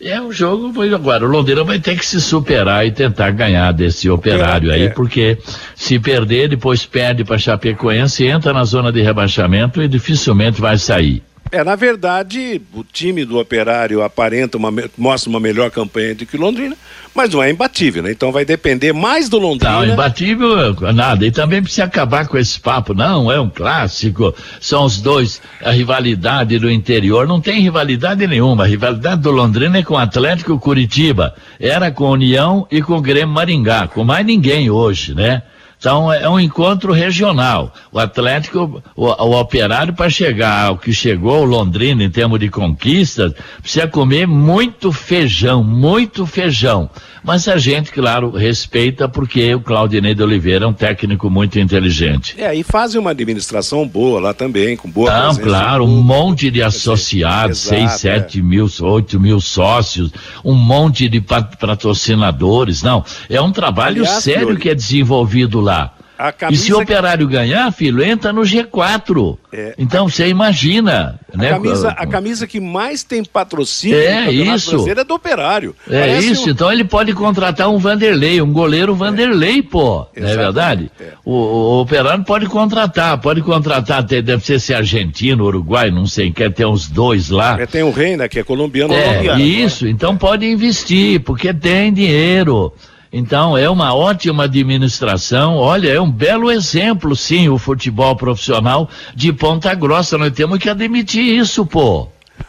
[0.00, 4.10] É um jogo, agora o Londrina vai ter que se superar e tentar ganhar desse
[4.10, 4.88] operário É, aí, é.
[4.88, 5.38] porque
[5.76, 11.22] se perder, depois perde para Chapecoense, entra na zona de rebaixamento e dificilmente vai sair.
[11.52, 16.34] É, na verdade, o time do Operário aparenta uma, mostra uma melhor campanha do que
[16.34, 16.74] o Londrina,
[17.14, 18.10] mas não é imbatível, né?
[18.10, 19.84] Então vai depender mais do Londrina.
[19.84, 21.26] Não, imbatível nada.
[21.26, 22.94] E também precisa acabar com esse papo.
[22.94, 24.34] Não, é um clássico.
[24.62, 27.28] São os dois, a rivalidade do interior.
[27.28, 28.64] Não tem rivalidade nenhuma.
[28.64, 31.34] A rivalidade do Londrina é com o Atlético Curitiba.
[31.60, 33.86] Era com a União e com o Grêmio Maringá.
[33.88, 35.42] Com mais ninguém hoje, né?
[35.82, 37.74] Então é um encontro regional.
[37.90, 42.48] O Atlético, o, o operário para chegar ao que chegou o Londrina em termos de
[42.48, 46.88] conquistas, precisa comer muito feijão, muito feijão.
[47.24, 52.34] Mas a gente, claro, respeita porque o Claudinei de Oliveira é um técnico muito inteligente.
[52.38, 56.62] É, e fazem uma administração boa lá também, com boa Não, claro, um monte de
[56.62, 57.98] associados, Exato, seis, é.
[58.20, 60.10] sete mil, oito mil sócios,
[60.44, 62.82] um monte de pa- patrocinadores.
[62.82, 65.71] Não, é um trabalho Aliás, sério que é desenvolvido lá.
[66.18, 69.36] A E se o operário ganhar, filho, entra no G4.
[69.52, 69.74] É.
[69.76, 71.48] Então você imagina, A né?
[71.50, 74.88] camisa, a camisa que mais tem patrocínio É, isso.
[74.88, 75.74] É do Operário.
[75.90, 80.06] É Parece isso, um- então ele pode contratar um Vanderlei, um goleiro Vanderlei, pô.
[80.16, 80.90] Não é verdade?
[81.00, 81.08] é.
[81.24, 86.30] O, o operário pode contratar, pode contratar, tem- deve ser se argentino, uruguai, não sei,
[86.30, 87.60] quer ter uns dois lá.
[87.60, 88.94] É, tem o Reina, que é colombiano.
[88.94, 89.40] É, colombiano.
[89.40, 92.72] isso, então pode investir, porque tem dinheiro.
[93.12, 95.56] Então é uma ótima administração.
[95.56, 100.16] Olha, é um belo exemplo, sim, o futebol profissional de Ponta Grossa.
[100.16, 102.08] Nós temos que admitir isso, pô.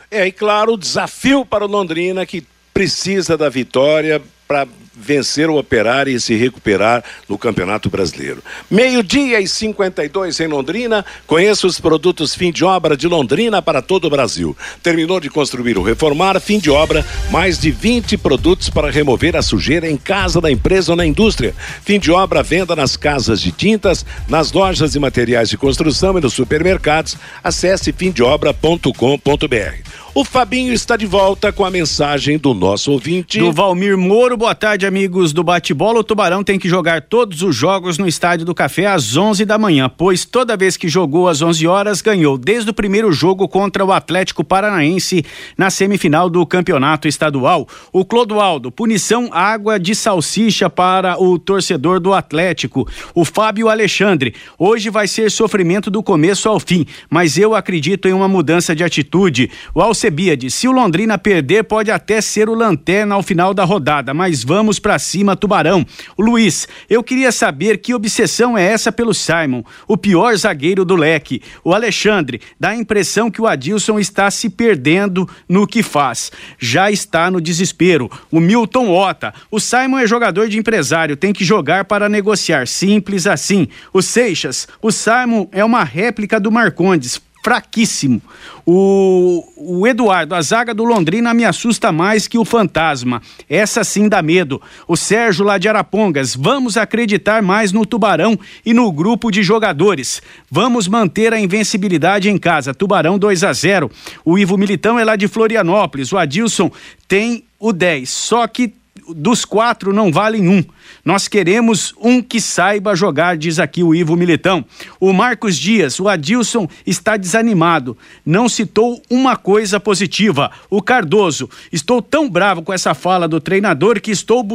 [0.09, 4.65] É, e claro, o desafio para o Londrina que precisa da vitória para
[4.95, 8.43] vencer o Operário e se recuperar no Campeonato Brasileiro.
[8.69, 11.03] Meio-dia e 52 em Londrina.
[11.25, 14.55] Conheça os produtos fim de obra de Londrina para todo o Brasil.
[14.81, 19.41] Terminou de construir ou reformar, fim de obra, mais de 20 produtos para remover a
[19.41, 21.55] sujeira em casa da empresa ou na indústria.
[21.83, 26.21] Fim de obra, venda nas casas de tintas, nas lojas de materiais de construção e
[26.21, 27.17] nos supermercados.
[27.43, 30.02] Acesse fimdeobra.com.br.
[30.15, 33.39] O Fabinho está de volta com a mensagem do nosso ouvinte.
[33.39, 36.01] Do Valmir Moro, boa tarde, amigos do Bate-Bola.
[36.01, 39.57] O Tubarão tem que jogar todos os jogos no Estádio do Café às 11 da
[39.57, 43.83] manhã, pois toda vez que jogou às 11 horas, ganhou, desde o primeiro jogo contra
[43.83, 45.25] o Atlético Paranaense
[45.57, 47.67] na semifinal do Campeonato Estadual.
[47.91, 52.87] O Clodoaldo, punição água de salsicha para o torcedor do Atlético.
[53.15, 58.13] O Fábio Alexandre, hoje vai ser sofrimento do começo ao fim, mas eu acredito em
[58.13, 59.49] uma mudança de atitude.
[59.73, 64.13] O Alcebiades, se o Londrina perder, pode até ser o lanterna ao final da rodada,
[64.13, 65.85] mas vamos para cima, Tubarão.
[66.19, 71.41] Luiz, eu queria saber que obsessão é essa pelo Simon, o pior zagueiro do leque.
[71.63, 76.33] O Alexandre, dá a impressão que o Adilson está se perdendo no que faz.
[76.59, 78.11] Já está no desespero.
[78.29, 83.25] O Milton Ota, o Simon é jogador de empresário, tem que jogar para negociar, simples
[83.25, 83.69] assim.
[83.93, 88.21] O Seixas, o Simon é uma réplica do Marcondes fraquíssimo.
[88.65, 93.21] O, o Eduardo, a zaga do Londrina me assusta mais que o fantasma.
[93.49, 94.61] Essa sim dá medo.
[94.87, 100.21] O Sérgio lá de Arapongas, vamos acreditar mais no Tubarão e no grupo de jogadores.
[100.49, 102.73] Vamos manter a invencibilidade em casa.
[102.73, 103.91] Tubarão 2 a 0.
[104.23, 106.13] O Ivo Militão é lá de Florianópolis.
[106.13, 106.71] O Adilson
[107.07, 108.73] tem o 10, só que
[109.09, 110.63] dos quatro não valem um.
[111.03, 114.63] Nós queremos um que saiba jogar, diz aqui o Ivo Militão.
[114.99, 117.97] O Marcos Dias, o Adilson está desanimado.
[118.25, 120.51] Não citou uma coisa positiva.
[120.69, 124.45] O Cardoso, estou tão bravo com essa fala do treinador que estou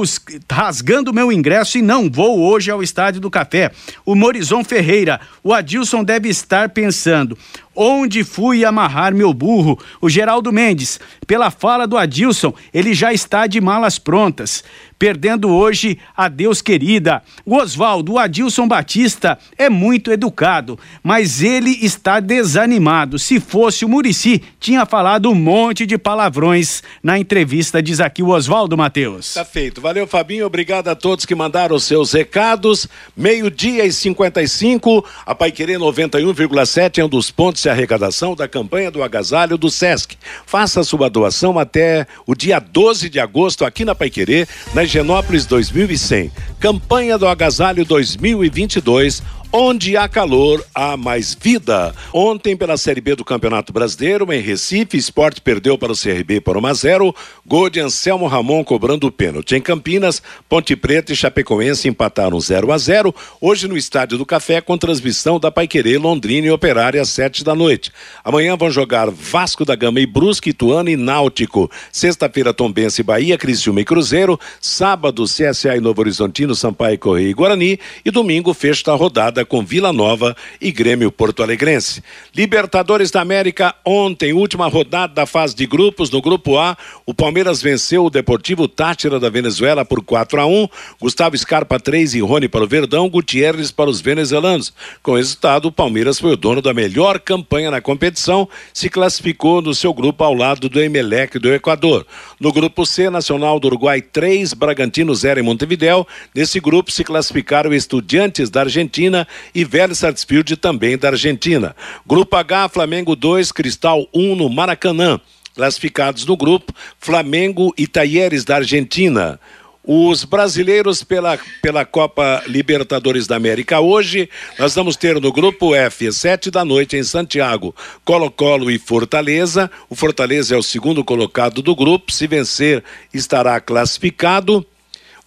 [0.50, 3.72] rasgando meu ingresso e não vou hoje ao Estádio do Café.
[4.04, 7.36] O Morizon Ferreira, o Adilson deve estar pensando.
[7.80, 9.78] Onde fui amarrar meu burro?
[10.00, 10.98] O Geraldo Mendes,
[11.28, 14.64] pela fala do Adilson, ele já está de malas prontas
[14.98, 17.22] perdendo hoje a Deus querida.
[17.46, 23.18] O Oswaldo, o Adilson Batista é muito educado, mas ele está desanimado.
[23.18, 28.30] Se fosse o Murici, tinha falado um monte de palavrões na entrevista, diz aqui o
[28.30, 29.34] Oswaldo Matheus.
[29.34, 29.80] Tá feito.
[29.80, 30.46] Valeu, Fabinho.
[30.46, 32.88] Obrigado a todos que mandaram os seus recados.
[33.16, 39.02] Meio-dia e 55, a Paiquerê 91,7 é um dos pontos de arrecadação da campanha do
[39.02, 40.16] agasalho do SESC.
[40.46, 46.32] Faça sua doação até o dia 12 de agosto aqui na Paiquerê, na Higienópolis 2100.
[46.58, 51.94] Campanha do Agasalho 2022 Onde há calor, há mais vida.
[52.12, 56.58] Ontem, pela Série B do Campeonato Brasileiro, em Recife, Esporte perdeu para o CRB por
[56.58, 59.56] 1 a 0 Gol de Anselmo Ramon cobrando o pênalti.
[59.56, 64.60] Em Campinas, Ponte Preta e Chapecoense empataram 0 a 0 Hoje no Estádio do Café,
[64.60, 67.90] com transmissão da Paiquerê, Londrina e Operária às 7 da noite.
[68.22, 71.70] Amanhã vão jogar Vasco da Gama e Brusque, Ituano e Náutico.
[71.90, 74.38] Sexta-feira, Tombense, Bahia, Criciúma e Cruzeiro.
[74.60, 77.80] Sábado, CSA e Novo Horizontino, Sampaio, Correia e Guarani.
[78.04, 82.02] E domingo, fecha da rodada rodada com Vila Nova e Grêmio Porto Alegrense.
[82.34, 86.10] Libertadores da América, ontem, última rodada da fase de grupos.
[86.10, 86.76] No grupo A,
[87.06, 90.68] o Palmeiras venceu o Deportivo Tátira da Venezuela por 4 a 1
[91.00, 94.72] Gustavo Scarpa 3 e Rony para o Verdão, Gutierrez para os venezuelanos.
[95.02, 99.74] Com resultado, o Palmeiras foi o dono da melhor campanha na competição, se classificou no
[99.74, 102.06] seu grupo ao lado do Emelec do Equador.
[102.40, 106.06] No grupo C, Nacional do Uruguai 3, Bragantino 0 em Montevidéu.
[106.34, 111.74] Nesse grupo se classificaram Estudiantes da Argentina e Vélez Sarsfield também da Argentina.
[112.06, 115.20] Grupo H, Flamengo 2, Cristal 1 um no Maracanã.
[115.54, 119.40] Classificados no grupo, Flamengo e Taieres da Argentina.
[119.82, 123.80] Os brasileiros pela, pela Copa Libertadores da América.
[123.80, 127.74] Hoje, nós vamos ter no grupo F, sete da noite, em Santiago,
[128.04, 129.70] Colo-Colo e Fortaleza.
[129.88, 132.12] O Fortaleza é o segundo colocado do grupo.
[132.12, 134.64] Se vencer, estará classificado.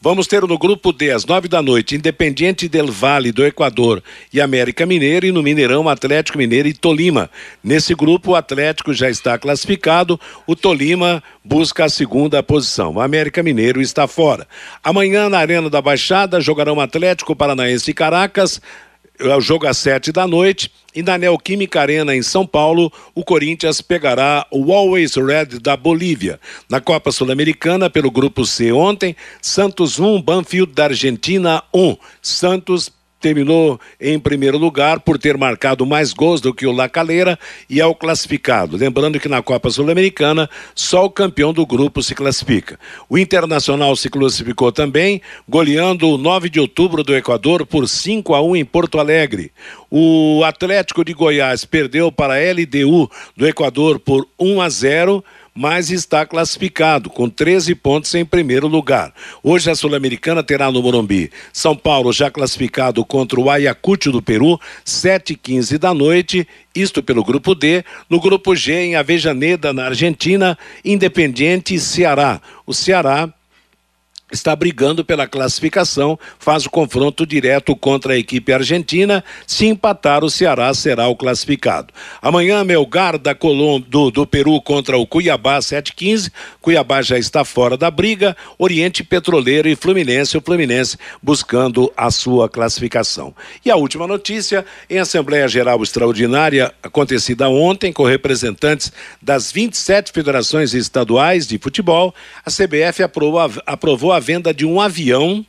[0.04, 4.02] Vamos ter no grupo D, às nove da noite, Independiente del Vale do Equador
[4.34, 7.30] e América Mineiro, e no Mineirão, Atlético Mineiro e Tolima.
[7.64, 12.95] Nesse grupo, o Atlético já está classificado, o Tolima busca a segunda posição.
[12.95, 14.47] O América Mineiro está fora.
[14.84, 18.60] Amanhã, na Arena da Baixada, jogarão Atlético Paranaense e Caracas
[19.24, 20.72] o jogo às sete da noite.
[20.93, 26.39] E na Neoquímica Arena, em São Paulo, o Corinthians pegará o Always Red da Bolívia.
[26.69, 31.95] Na Copa Sul-Americana, pelo Grupo C ontem, Santos 1, Banfield da Argentina 1.
[32.22, 32.91] Santos
[33.22, 37.38] terminou em primeiro lugar por ter marcado mais gols do que o Lacaleira
[37.69, 38.76] e é o classificado.
[38.76, 42.80] Lembrando que na Copa Sul-Americana só o campeão do grupo se classifica.
[43.07, 48.41] O Internacional se classificou também, goleando o 9 de outubro do Equador por 5 a
[48.41, 49.51] 1 em Porto Alegre.
[49.89, 55.24] O Atlético de Goiás perdeu para a LDU do Equador por 1 a 0
[55.54, 59.14] mas está classificado com 13 pontos em primeiro lugar.
[59.43, 64.60] Hoje a Sul-Americana terá no Morumbi São Paulo já classificado contra o Ayacucho do Peru,
[64.86, 67.84] 7h15 da noite, isto pelo grupo D.
[68.10, 72.41] No grupo G, em Avejaneda, na Argentina, Independiente e Ceará.
[72.66, 73.32] O Ceará
[74.32, 79.23] está brigando pela classificação, faz o confronto direto contra a equipe argentina.
[79.45, 81.93] Se empatar, o Ceará será o classificado.
[82.21, 86.32] Amanhã, Melgar da Colom, do, do Peru contra o Cuiabá, 7h15.
[86.61, 88.36] Cuiabá já está fora da briga.
[88.57, 93.36] Oriente Petroleiro e Fluminense, o Fluminense buscando a sua classificação.
[93.65, 100.73] E a última notícia: em Assembleia Geral Extraordinária, acontecida ontem, com representantes das 27 federações
[100.73, 102.13] estaduais de futebol,
[102.45, 105.45] a CBF aprovou aprovou a venda de um avião,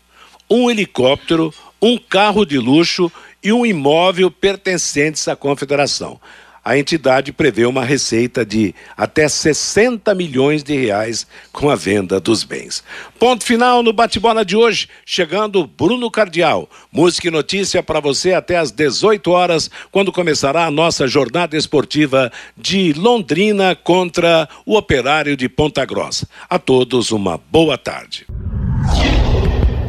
[0.51, 3.11] um helicóptero, um carro de luxo
[3.43, 6.21] e um imóvel pertencentes à confederação.
[6.65, 12.45] A entidade prevê uma receita de até 60 milhões de reais com a venda dos
[12.45, 12.85] bens.
[13.19, 16.71] Ponto final no bate-bola de hoje, chegando Bruno Cardial.
[16.93, 22.31] Música e notícia para você até às 18 horas, quando começará a nossa jornada esportiva
[22.57, 26.29] de Londrina contra o Operário de Ponta Grossa.
[26.49, 28.25] A todos uma boa tarde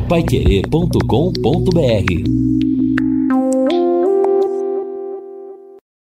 [0.10, 2.82] paiquerê.com.br